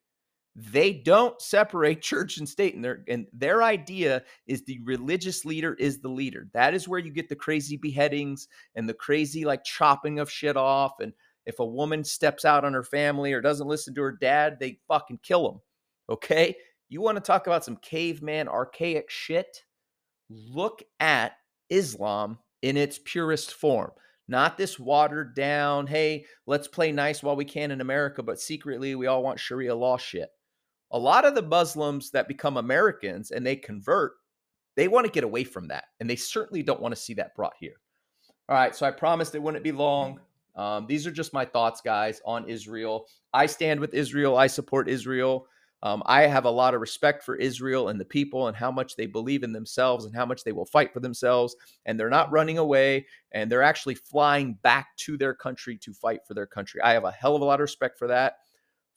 They 0.54 0.92
don't 0.92 1.40
separate 1.40 2.02
church 2.02 2.38
and 2.38 2.48
state, 2.48 2.74
and 2.74 2.84
their 2.84 3.04
and 3.08 3.26
their 3.32 3.62
idea 3.62 4.22
is 4.46 4.64
the 4.64 4.80
religious 4.84 5.44
leader 5.44 5.74
is 5.74 6.00
the 6.00 6.08
leader. 6.10 6.48
That 6.52 6.74
is 6.74 6.86
where 6.88 7.00
you 7.00 7.10
get 7.10 7.28
the 7.28 7.36
crazy 7.36 7.76
beheadings 7.76 8.48
and 8.74 8.88
the 8.88 8.94
crazy 8.94 9.44
like 9.44 9.64
chopping 9.64 10.18
of 10.18 10.30
shit 10.30 10.56
off 10.56 11.00
and 11.00 11.12
if 11.46 11.58
a 11.58 11.66
woman 11.66 12.04
steps 12.04 12.44
out 12.44 12.64
on 12.64 12.72
her 12.72 12.84
family 12.84 13.32
or 13.32 13.40
doesn't 13.40 13.68
listen 13.68 13.94
to 13.94 14.02
her 14.02 14.12
dad, 14.12 14.58
they 14.60 14.78
fucking 14.88 15.20
kill 15.22 15.50
them. 15.50 15.60
Okay? 16.08 16.56
You 16.88 17.00
want 17.00 17.16
to 17.16 17.22
talk 17.22 17.46
about 17.46 17.64
some 17.64 17.76
caveman 17.76 18.48
archaic 18.48 19.10
shit? 19.10 19.64
Look 20.30 20.82
at 21.00 21.32
Islam 21.70 22.38
in 22.62 22.76
its 22.76 23.00
purest 23.04 23.54
form. 23.54 23.90
Not 24.28 24.56
this 24.56 24.78
watered 24.78 25.34
down, 25.34 25.86
hey, 25.86 26.24
let's 26.46 26.68
play 26.68 26.92
nice 26.92 27.22
while 27.22 27.36
we 27.36 27.44
can 27.44 27.70
in 27.70 27.80
America, 27.80 28.22
but 28.22 28.40
secretly 28.40 28.94
we 28.94 29.08
all 29.08 29.22
want 29.22 29.40
Sharia 29.40 29.74
law 29.74 29.96
shit. 29.96 30.28
A 30.92 30.98
lot 30.98 31.24
of 31.24 31.34
the 31.34 31.42
Muslims 31.42 32.10
that 32.10 32.28
become 32.28 32.56
Americans 32.56 33.30
and 33.30 33.44
they 33.44 33.56
convert, 33.56 34.12
they 34.76 34.88
want 34.88 35.06
to 35.06 35.12
get 35.12 35.24
away 35.24 35.44
from 35.44 35.68
that. 35.68 35.84
And 35.98 36.08
they 36.08 36.16
certainly 36.16 36.62
don't 36.62 36.80
want 36.80 36.94
to 36.94 37.00
see 37.00 37.14
that 37.14 37.34
brought 37.34 37.54
here. 37.58 37.74
All 38.48 38.56
right, 38.56 38.74
so 38.74 38.86
I 38.86 38.90
promised 38.90 39.34
it 39.34 39.42
wouldn't 39.42 39.64
be 39.64 39.72
long. 39.72 40.20
Um, 40.54 40.86
these 40.86 41.06
are 41.06 41.12
just 41.12 41.32
my 41.32 41.44
thoughts, 41.44 41.80
guys, 41.80 42.20
on 42.24 42.48
Israel. 42.48 43.06
I 43.32 43.46
stand 43.46 43.80
with 43.80 43.94
Israel. 43.94 44.36
I 44.36 44.46
support 44.46 44.88
Israel. 44.88 45.46
Um, 45.84 46.02
I 46.06 46.22
have 46.22 46.44
a 46.44 46.50
lot 46.50 46.74
of 46.74 46.80
respect 46.80 47.24
for 47.24 47.34
Israel 47.34 47.88
and 47.88 48.00
the 48.00 48.04
people 48.04 48.46
and 48.46 48.56
how 48.56 48.70
much 48.70 48.94
they 48.94 49.06
believe 49.06 49.42
in 49.42 49.52
themselves 49.52 50.04
and 50.04 50.14
how 50.14 50.24
much 50.24 50.44
they 50.44 50.52
will 50.52 50.66
fight 50.66 50.92
for 50.92 51.00
themselves. 51.00 51.56
And 51.86 51.98
they're 51.98 52.08
not 52.08 52.30
running 52.30 52.58
away 52.58 53.06
and 53.32 53.50
they're 53.50 53.64
actually 53.64 53.96
flying 53.96 54.54
back 54.62 54.96
to 54.98 55.16
their 55.16 55.34
country 55.34 55.76
to 55.78 55.92
fight 55.92 56.20
for 56.26 56.34
their 56.34 56.46
country. 56.46 56.80
I 56.82 56.92
have 56.92 57.04
a 57.04 57.10
hell 57.10 57.34
of 57.34 57.42
a 57.42 57.44
lot 57.44 57.54
of 57.54 57.62
respect 57.64 57.98
for 57.98 58.06
that. 58.08 58.36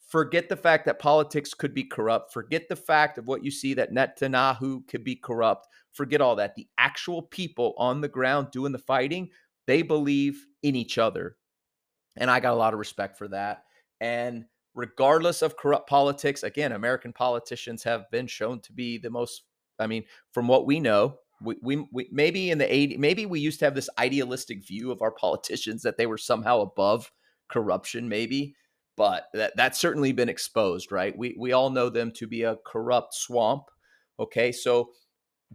Forget 0.06 0.48
the 0.48 0.56
fact 0.56 0.86
that 0.86 1.00
politics 1.00 1.52
could 1.52 1.74
be 1.74 1.82
corrupt. 1.82 2.32
Forget 2.32 2.68
the 2.68 2.76
fact 2.76 3.18
of 3.18 3.26
what 3.26 3.44
you 3.44 3.50
see 3.50 3.74
that 3.74 3.92
Netanyahu 3.92 4.86
could 4.86 5.02
be 5.02 5.16
corrupt. 5.16 5.66
Forget 5.90 6.20
all 6.20 6.36
that. 6.36 6.54
The 6.54 6.68
actual 6.78 7.22
people 7.22 7.74
on 7.78 8.00
the 8.00 8.06
ground 8.06 8.52
doing 8.52 8.70
the 8.70 8.78
fighting, 8.78 9.30
they 9.66 9.82
believe 9.82 10.46
in 10.62 10.76
each 10.76 10.98
other 10.98 11.36
and 12.16 12.30
I 12.30 12.40
got 12.40 12.52
a 12.52 12.56
lot 12.56 12.72
of 12.72 12.78
respect 12.78 13.18
for 13.18 13.28
that. 13.28 13.64
And 14.00 14.44
regardless 14.74 15.42
of 15.42 15.56
corrupt 15.56 15.88
politics, 15.88 16.42
again, 16.42 16.72
American 16.72 17.12
politicians 17.12 17.82
have 17.84 18.10
been 18.10 18.26
shown 18.26 18.60
to 18.60 18.72
be 18.72 18.98
the 18.98 19.10
most, 19.10 19.42
I 19.78 19.86
mean, 19.86 20.04
from 20.32 20.48
what 20.48 20.66
we 20.66 20.80
know, 20.80 21.18
we, 21.42 21.56
we, 21.62 21.86
we 21.92 22.08
maybe 22.10 22.50
in 22.50 22.58
the 22.58 22.64
80s, 22.64 22.98
maybe 22.98 23.26
we 23.26 23.40
used 23.40 23.58
to 23.60 23.66
have 23.66 23.74
this 23.74 23.90
idealistic 23.98 24.66
view 24.66 24.90
of 24.90 25.02
our 25.02 25.12
politicians 25.12 25.82
that 25.82 25.98
they 25.98 26.06
were 26.06 26.18
somehow 26.18 26.60
above 26.60 27.12
corruption, 27.48 28.08
maybe, 28.08 28.56
but 28.96 29.26
that, 29.34 29.54
that's 29.56 29.78
certainly 29.78 30.12
been 30.12 30.30
exposed, 30.30 30.90
right? 30.90 31.16
We, 31.16 31.36
we 31.38 31.52
all 31.52 31.70
know 31.70 31.90
them 31.90 32.10
to 32.12 32.26
be 32.26 32.42
a 32.42 32.56
corrupt 32.64 33.14
swamp. 33.14 33.64
Okay. 34.18 34.50
So 34.52 34.90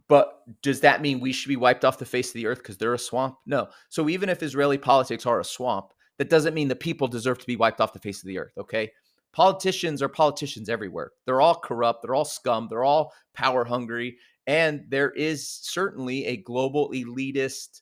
but 0.07 0.39
does 0.61 0.81
that 0.81 1.01
mean 1.01 1.19
we 1.19 1.33
should 1.33 1.49
be 1.49 1.55
wiped 1.55 1.85
off 1.85 1.97
the 1.97 2.05
face 2.05 2.29
of 2.29 2.33
the 2.35 2.47
earth 2.47 2.59
because 2.59 2.77
they're 2.77 2.93
a 2.93 2.99
swamp? 2.99 3.35
No. 3.45 3.67
So 3.89 4.09
even 4.09 4.29
if 4.29 4.43
Israeli 4.43 4.77
politics 4.77 5.25
are 5.25 5.39
a 5.39 5.45
swamp, 5.45 5.93
that 6.17 6.29
doesn't 6.29 6.53
mean 6.53 6.67
the 6.67 6.75
people 6.75 7.07
deserve 7.07 7.39
to 7.39 7.47
be 7.47 7.55
wiped 7.55 7.81
off 7.81 7.93
the 7.93 7.99
face 7.99 8.21
of 8.21 8.27
the 8.27 8.37
earth. 8.37 8.53
Okay. 8.57 8.91
Politicians 9.33 10.01
are 10.01 10.09
politicians 10.09 10.67
everywhere. 10.67 11.11
They're 11.25 11.41
all 11.41 11.55
corrupt. 11.55 12.01
They're 12.03 12.15
all 12.15 12.25
scum. 12.25 12.67
They're 12.69 12.83
all 12.83 13.13
power 13.33 13.63
hungry. 13.63 14.17
And 14.45 14.83
there 14.89 15.11
is 15.11 15.47
certainly 15.47 16.25
a 16.25 16.37
global 16.37 16.91
elitist, 16.91 17.81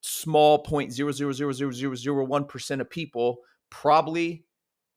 small 0.00 0.58
point 0.58 0.92
zero 0.92 1.12
zero 1.12 1.32
zero 1.32 1.52
zero 1.52 1.70
zero 1.70 1.94
zero 1.94 2.24
one 2.24 2.44
percent 2.44 2.80
of 2.80 2.90
people, 2.90 3.38
probably 3.70 4.44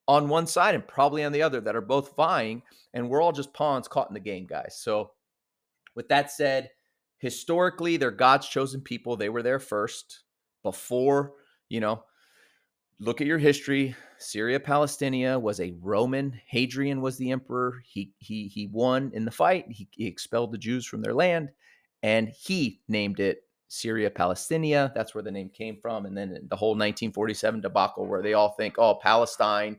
on 0.08 0.30
one 0.30 0.48
side 0.48 0.76
and 0.76 0.88
probably 0.88 1.24
on 1.24 1.32
the 1.32 1.44
other, 1.44 1.62
that 1.62 1.76
are 1.76 1.82
both 1.82 2.16
vying. 2.16 2.64
And 2.94 3.10
we're 3.10 3.22
all 3.22 3.32
just 3.32 3.54
pawns 3.54 3.88
caught 3.88 4.10
in 4.10 4.14
the 4.14 4.20
game, 4.20 4.48
guys. 4.48 4.78
So, 4.80 5.12
with 5.96 6.10
that 6.10 6.32
said, 6.32 6.72
historically, 7.20 7.98
they're 7.98 8.12
God's 8.12 8.48
chosen 8.48 8.82
people. 8.82 9.16
They 9.16 9.30
were 9.30 9.44
there 9.44 9.60
first 9.60 10.24
before, 10.64 11.34
you 11.70 11.80
know, 11.80 12.04
look 13.04 13.22
at 13.22 13.28
your 13.28 13.38
history. 13.38 13.96
Syria 14.18 14.60
Palestina 14.60 15.38
was 15.38 15.60
a 15.60 15.76
Roman. 15.82 16.40
Hadrian 16.48 17.02
was 17.02 17.18
the 17.18 17.32
emperor. 17.32 17.82
He 17.86 18.12
he 18.18 18.48
he 18.48 18.68
won 18.68 19.12
in 19.14 19.26
the 19.26 19.32
fight. 19.32 19.66
He, 19.70 19.88
he 19.92 20.08
expelled 20.08 20.52
the 20.52 20.58
Jews 20.58 20.86
from 20.86 21.02
their 21.02 21.14
land, 21.14 21.50
and 22.02 22.30
he 22.30 22.82
named 22.88 23.20
it 23.20 23.44
Syria 23.68 24.10
Palestina. 24.10 24.92
That's 24.96 25.14
where 25.14 25.24
the 25.24 25.32
name 25.32 25.50
came 25.50 25.78
from. 25.82 26.06
And 26.06 26.18
then 26.18 26.48
the 26.50 26.56
whole 26.56 26.72
1947 26.72 27.62
debacle, 27.62 28.06
where 28.06 28.22
they 28.22 28.34
all 28.34 28.54
think, 28.54 28.76
oh, 28.78 28.96
Palestine. 28.96 29.78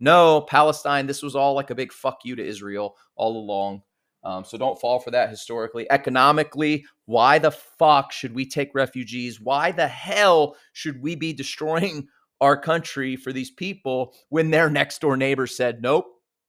No, 0.00 0.40
Palestine. 0.40 1.06
This 1.06 1.22
was 1.22 1.36
all 1.36 1.54
like 1.54 1.70
a 1.70 1.74
big 1.74 1.92
fuck 1.92 2.20
you 2.24 2.34
to 2.36 2.46
Israel 2.46 2.96
all 3.14 3.36
along. 3.36 3.82
Um, 4.24 4.44
so 4.44 4.56
don't 4.56 4.80
fall 4.80 4.98
for 4.98 5.10
that 5.10 5.30
historically. 5.30 5.86
Economically, 5.90 6.84
why 7.04 7.38
the 7.38 7.50
fuck 7.50 8.10
should 8.10 8.34
we 8.34 8.46
take 8.46 8.74
refugees? 8.74 9.40
Why 9.40 9.70
the 9.70 9.86
hell 9.86 10.56
should 10.72 11.00
we 11.00 11.14
be 11.14 11.32
destroying 11.32 12.08
our 12.44 12.58
country 12.58 13.16
for 13.16 13.32
these 13.32 13.50
people 13.50 14.14
when 14.28 14.50
their 14.50 14.68
next 14.68 15.00
door 15.00 15.16
neighbor 15.16 15.46
said, 15.46 15.80
nope, 15.80 16.04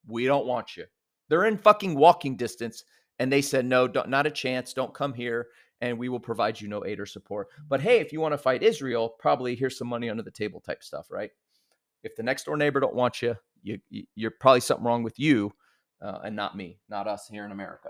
we 0.05 0.25
don't 0.25 0.45
want 0.45 0.75
you. 0.75 0.83
They're 1.29 1.45
in 1.45 1.57
fucking 1.57 1.95
walking 1.95 2.35
distance. 2.35 2.83
And 3.17 3.31
they 3.31 3.41
said, 3.41 3.65
no, 3.65 3.87
not 3.87 4.27
a 4.27 4.31
chance. 4.31 4.73
Don't 4.73 4.93
come 4.93 5.13
here. 5.13 5.47
And 5.79 5.97
we 5.97 6.09
will 6.09 6.19
provide 6.19 6.59
you 6.59 6.67
no 6.67 6.85
aid 6.85 6.99
or 6.99 7.05
support. 7.05 7.47
But 7.69 7.79
hey, 7.79 7.99
if 7.99 8.11
you 8.11 8.19
want 8.19 8.33
to 8.33 8.37
fight 8.37 8.61
Israel, 8.61 9.15
probably 9.19 9.55
here's 9.55 9.77
some 9.77 9.87
money 9.87 10.09
under 10.09 10.21
the 10.21 10.31
table 10.31 10.59
type 10.59 10.83
stuff, 10.83 11.07
right? 11.09 11.31
If 12.03 12.17
the 12.17 12.23
next 12.23 12.43
door 12.43 12.57
neighbor 12.57 12.81
don't 12.81 12.93
want 12.93 13.21
you, 13.21 13.37
you 13.63 13.79
you're 14.15 14.31
probably 14.31 14.59
something 14.59 14.85
wrong 14.85 15.01
with 15.01 15.17
you 15.17 15.51
uh, 16.01 16.19
and 16.25 16.35
not 16.35 16.57
me, 16.57 16.77
not 16.89 17.07
us 17.07 17.29
here 17.29 17.45
in 17.45 17.53
America. 17.53 17.89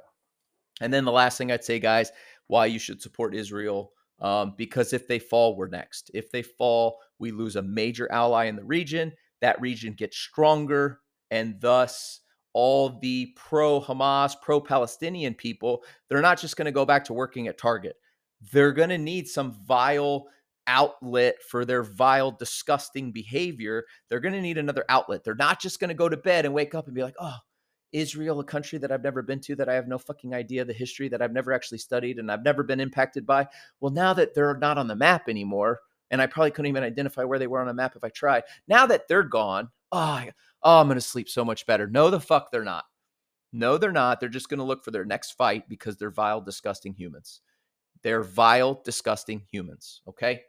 And 0.79 0.93
then 0.93 1.05
the 1.05 1.11
last 1.11 1.39
thing 1.39 1.51
I'd 1.51 1.63
say, 1.63 1.79
guys, 1.79 2.11
why 2.47 2.67
you 2.67 2.77
should 2.77 3.01
support 3.01 3.33
Israel 3.33 3.93
um, 4.19 4.53
because 4.57 4.93
if 4.93 5.07
they 5.07 5.19
fall, 5.19 5.55
we're 5.55 5.67
next. 5.67 6.11
If 6.13 6.31
they 6.31 6.41
fall, 6.41 6.99
we 7.19 7.31
lose 7.31 7.55
a 7.55 7.61
major 7.61 8.11
ally 8.11 8.45
in 8.45 8.55
the 8.55 8.63
region. 8.63 9.11
That 9.41 9.59
region 9.61 9.93
gets 9.93 10.17
stronger, 10.17 10.99
and 11.31 11.59
thus 11.59 12.21
all 12.53 12.99
the 13.01 13.33
pro 13.35 13.81
Hamas, 13.81 14.35
pro 14.41 14.61
Palestinian 14.61 15.33
people, 15.33 15.83
they're 16.07 16.21
not 16.21 16.39
just 16.39 16.55
going 16.55 16.65
to 16.65 16.71
go 16.71 16.85
back 16.85 17.03
to 17.05 17.13
working 17.13 17.47
at 17.47 17.57
Target. 17.57 17.97
They're 18.51 18.71
going 18.71 18.89
to 18.89 18.97
need 18.97 19.27
some 19.27 19.51
vile 19.65 20.27
outlet 20.67 21.35
for 21.43 21.65
their 21.65 21.83
vile, 21.83 22.31
disgusting 22.31 23.11
behavior. 23.11 23.83
They're 24.09 24.19
going 24.19 24.33
to 24.33 24.41
need 24.41 24.57
another 24.57 24.85
outlet. 24.89 25.23
They're 25.23 25.35
not 25.35 25.61
just 25.61 25.79
going 25.79 25.89
to 25.89 25.93
go 25.93 26.09
to 26.09 26.17
bed 26.17 26.45
and 26.45 26.53
wake 26.53 26.73
up 26.73 26.85
and 26.85 26.95
be 26.95 27.03
like, 27.03 27.15
oh, 27.19 27.35
Israel, 27.95 28.39
a 28.39 28.43
country 28.43 28.77
that 28.79 28.91
I've 28.91 29.03
never 29.03 29.21
been 29.21 29.39
to, 29.41 29.55
that 29.55 29.69
I 29.69 29.73
have 29.73 29.87
no 29.87 29.97
fucking 29.97 30.33
idea 30.33 30.65
the 30.65 30.73
history, 30.73 31.07
that 31.09 31.21
I've 31.21 31.31
never 31.31 31.53
actually 31.53 31.77
studied 31.77 32.19
and 32.19 32.31
I've 32.31 32.43
never 32.43 32.61
been 32.61 32.79
impacted 32.79 33.25
by. 33.25 33.47
Well, 33.79 33.91
now 33.91 34.13
that 34.13 34.33
they're 34.33 34.57
not 34.57 34.77
on 34.77 34.87
the 34.87 34.95
map 34.95 35.29
anymore, 35.29 35.79
and 36.11 36.21
I 36.21 36.27
probably 36.27 36.51
couldn't 36.51 36.69
even 36.69 36.83
identify 36.83 37.23
where 37.23 37.39
they 37.39 37.47
were 37.47 37.61
on 37.61 37.69
a 37.69 37.73
map 37.73 37.95
if 37.95 38.03
I 38.03 38.09
tried. 38.09 38.43
Now 38.67 38.85
that 38.85 39.07
they're 39.07 39.23
gone, 39.23 39.69
oh, 39.91 40.23
oh 40.61 40.79
I'm 40.79 40.87
going 40.87 40.97
to 40.97 41.01
sleep 41.01 41.29
so 41.29 41.45
much 41.45 41.65
better. 41.65 41.87
No, 41.87 42.09
the 42.09 42.19
fuck 42.19 42.51
they're 42.51 42.63
not. 42.63 42.83
No, 43.53 43.77
they're 43.77 43.91
not. 43.91 44.19
They're 44.19 44.29
just 44.29 44.49
going 44.49 44.59
to 44.59 44.65
look 44.65 44.83
for 44.83 44.91
their 44.91 45.05
next 45.05 45.31
fight 45.31 45.67
because 45.69 45.95
they're 45.95 46.11
vile, 46.11 46.41
disgusting 46.41 46.93
humans. 46.93 47.41
They're 48.03 48.23
vile, 48.23 48.81
disgusting 48.83 49.43
humans. 49.49 50.01
Okay. 50.07 50.41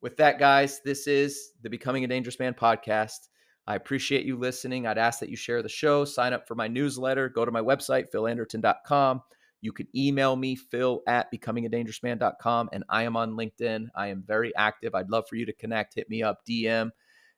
With 0.00 0.16
that, 0.18 0.38
guys, 0.38 0.80
this 0.84 1.08
is 1.08 1.50
the 1.62 1.68
Becoming 1.70 2.04
a 2.04 2.06
Dangerous 2.06 2.38
Man 2.38 2.54
podcast. 2.54 3.28
I 3.66 3.74
appreciate 3.74 4.24
you 4.24 4.36
listening. 4.36 4.86
I'd 4.86 4.98
ask 4.98 5.18
that 5.20 5.28
you 5.28 5.36
share 5.36 5.62
the 5.62 5.68
show, 5.68 6.04
sign 6.04 6.32
up 6.32 6.46
for 6.46 6.54
my 6.54 6.68
newsletter, 6.68 7.28
go 7.28 7.44
to 7.44 7.50
my 7.50 7.60
website, 7.60 8.06
philanderton.com. 8.14 9.22
You 9.60 9.72
can 9.72 9.88
email 9.96 10.36
me, 10.36 10.54
phil 10.54 11.02
at 11.08 11.32
becomingadangerousman.com, 11.32 12.68
and 12.72 12.84
I 12.88 13.02
am 13.02 13.16
on 13.16 13.32
LinkedIn. 13.32 13.88
I 13.96 14.08
am 14.08 14.22
very 14.24 14.54
active. 14.54 14.94
I'd 14.94 15.10
love 15.10 15.24
for 15.28 15.36
you 15.36 15.46
to 15.46 15.52
connect, 15.54 15.94
hit 15.94 16.08
me 16.08 16.22
up, 16.22 16.46
DM. 16.48 16.90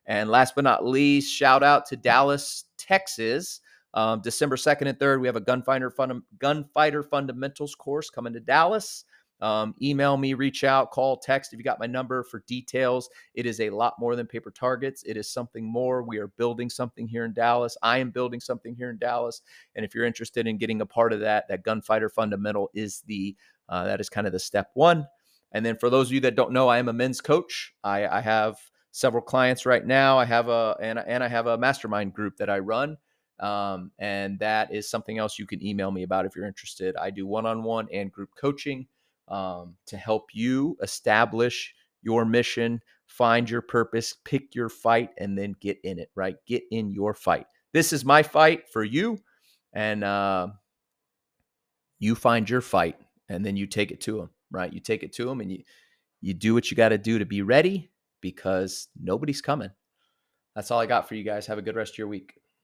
And 0.04 0.28
last 0.30 0.54
but 0.54 0.64
not 0.64 0.86
least, 0.86 1.32
shout 1.34 1.62
out 1.62 1.86
to 1.86 1.96
Dallas, 1.96 2.64
Texas. 2.76 3.60
Um, 3.94 4.20
December 4.20 4.56
2nd 4.56 4.88
and 4.88 4.98
3rd, 4.98 5.20
we 5.20 5.28
have 5.28 5.36
a 5.36 5.40
gunfighter, 5.40 5.90
fund- 5.90 6.22
gunfighter 6.38 7.02
fundamentals 7.02 7.74
course 7.74 8.10
coming 8.10 8.34
to 8.34 8.40
Dallas. 8.40 9.04
Um, 9.40 9.74
email 9.80 10.16
me, 10.16 10.34
reach 10.34 10.64
out, 10.64 10.90
call, 10.90 11.16
text 11.16 11.52
if 11.52 11.58
you 11.58 11.64
got 11.64 11.78
my 11.78 11.86
number 11.86 12.24
for 12.24 12.42
details. 12.46 13.08
It 13.34 13.46
is 13.46 13.60
a 13.60 13.70
lot 13.70 13.94
more 13.98 14.16
than 14.16 14.26
paper 14.26 14.50
targets. 14.50 15.04
It 15.04 15.16
is 15.16 15.30
something 15.30 15.64
more. 15.64 16.02
We 16.02 16.18
are 16.18 16.28
building 16.28 16.68
something 16.68 17.06
here 17.06 17.24
in 17.24 17.32
Dallas. 17.32 17.76
I 17.82 17.98
am 17.98 18.10
building 18.10 18.40
something 18.40 18.74
here 18.74 18.90
in 18.90 18.98
Dallas. 18.98 19.42
And 19.76 19.84
if 19.84 19.94
you're 19.94 20.06
interested 20.06 20.46
in 20.46 20.58
getting 20.58 20.80
a 20.80 20.86
part 20.86 21.12
of 21.12 21.20
that, 21.20 21.46
that 21.48 21.62
gunfighter 21.62 22.08
fundamental 22.08 22.70
is 22.74 23.02
the 23.06 23.36
uh, 23.68 23.84
that 23.84 24.00
is 24.00 24.08
kind 24.08 24.26
of 24.26 24.32
the 24.32 24.38
step 24.38 24.70
one. 24.74 25.06
And 25.52 25.64
then 25.64 25.76
for 25.76 25.90
those 25.90 26.08
of 26.08 26.12
you 26.12 26.20
that 26.20 26.36
don't 26.36 26.52
know, 26.52 26.68
I 26.68 26.78
am 26.78 26.88
a 26.88 26.92
men's 26.92 27.20
coach. 27.20 27.74
I, 27.84 28.06
I 28.06 28.20
have 28.20 28.56
several 28.90 29.22
clients 29.22 29.66
right 29.66 29.86
now. 29.86 30.18
I 30.18 30.24
have 30.24 30.48
a 30.48 30.76
and, 30.80 30.98
and 30.98 31.22
I 31.22 31.28
have 31.28 31.46
a 31.46 31.58
mastermind 31.58 32.12
group 32.12 32.36
that 32.38 32.50
I 32.50 32.58
run. 32.58 32.96
Um, 33.40 33.92
and 34.00 34.38
that 34.40 34.74
is 34.74 34.90
something 34.90 35.18
else 35.18 35.38
you 35.38 35.46
can 35.46 35.64
email 35.64 35.92
me 35.92 36.02
about 36.02 36.26
if 36.26 36.34
you're 36.34 36.46
interested. 36.46 36.96
I 36.96 37.10
do 37.10 37.24
one-on-one 37.24 37.86
and 37.92 38.10
group 38.10 38.30
coaching 38.34 38.88
um, 39.28 39.74
to 39.86 39.96
help 39.96 40.30
you 40.32 40.76
establish 40.82 41.74
your 42.02 42.24
mission, 42.24 42.80
find 43.06 43.48
your 43.48 43.62
purpose, 43.62 44.14
pick 44.24 44.54
your 44.54 44.68
fight, 44.68 45.10
and 45.18 45.36
then 45.36 45.54
get 45.60 45.78
in 45.84 45.98
it, 45.98 46.10
right? 46.14 46.36
Get 46.46 46.62
in 46.70 46.92
your 46.92 47.14
fight. 47.14 47.46
This 47.72 47.92
is 47.92 48.04
my 48.04 48.22
fight 48.22 48.68
for 48.72 48.84
you. 48.84 49.18
And 49.72 50.02
uh, 50.02 50.48
you 51.98 52.14
find 52.14 52.48
your 52.48 52.60
fight 52.60 52.96
and 53.28 53.44
then 53.44 53.56
you 53.56 53.66
take 53.66 53.90
it 53.90 54.00
to 54.02 54.18
them, 54.18 54.30
right? 54.50 54.72
You 54.72 54.80
take 54.80 55.02
it 55.02 55.12
to 55.14 55.24
them 55.24 55.40
and 55.40 55.52
you, 55.52 55.62
you 56.20 56.34
do 56.34 56.54
what 56.54 56.70
you 56.70 56.76
got 56.76 56.88
to 56.88 56.98
do 56.98 57.18
to 57.18 57.26
be 57.26 57.42
ready 57.42 57.90
because 58.20 58.88
nobody's 59.00 59.42
coming. 59.42 59.70
That's 60.54 60.70
all 60.70 60.80
I 60.80 60.86
got 60.86 61.08
for 61.08 61.14
you 61.14 61.22
guys. 61.22 61.46
Have 61.46 61.58
a 61.58 61.62
good 61.62 61.76
rest 61.76 61.94
of 61.94 61.98
your 61.98 62.08
week. 62.08 62.37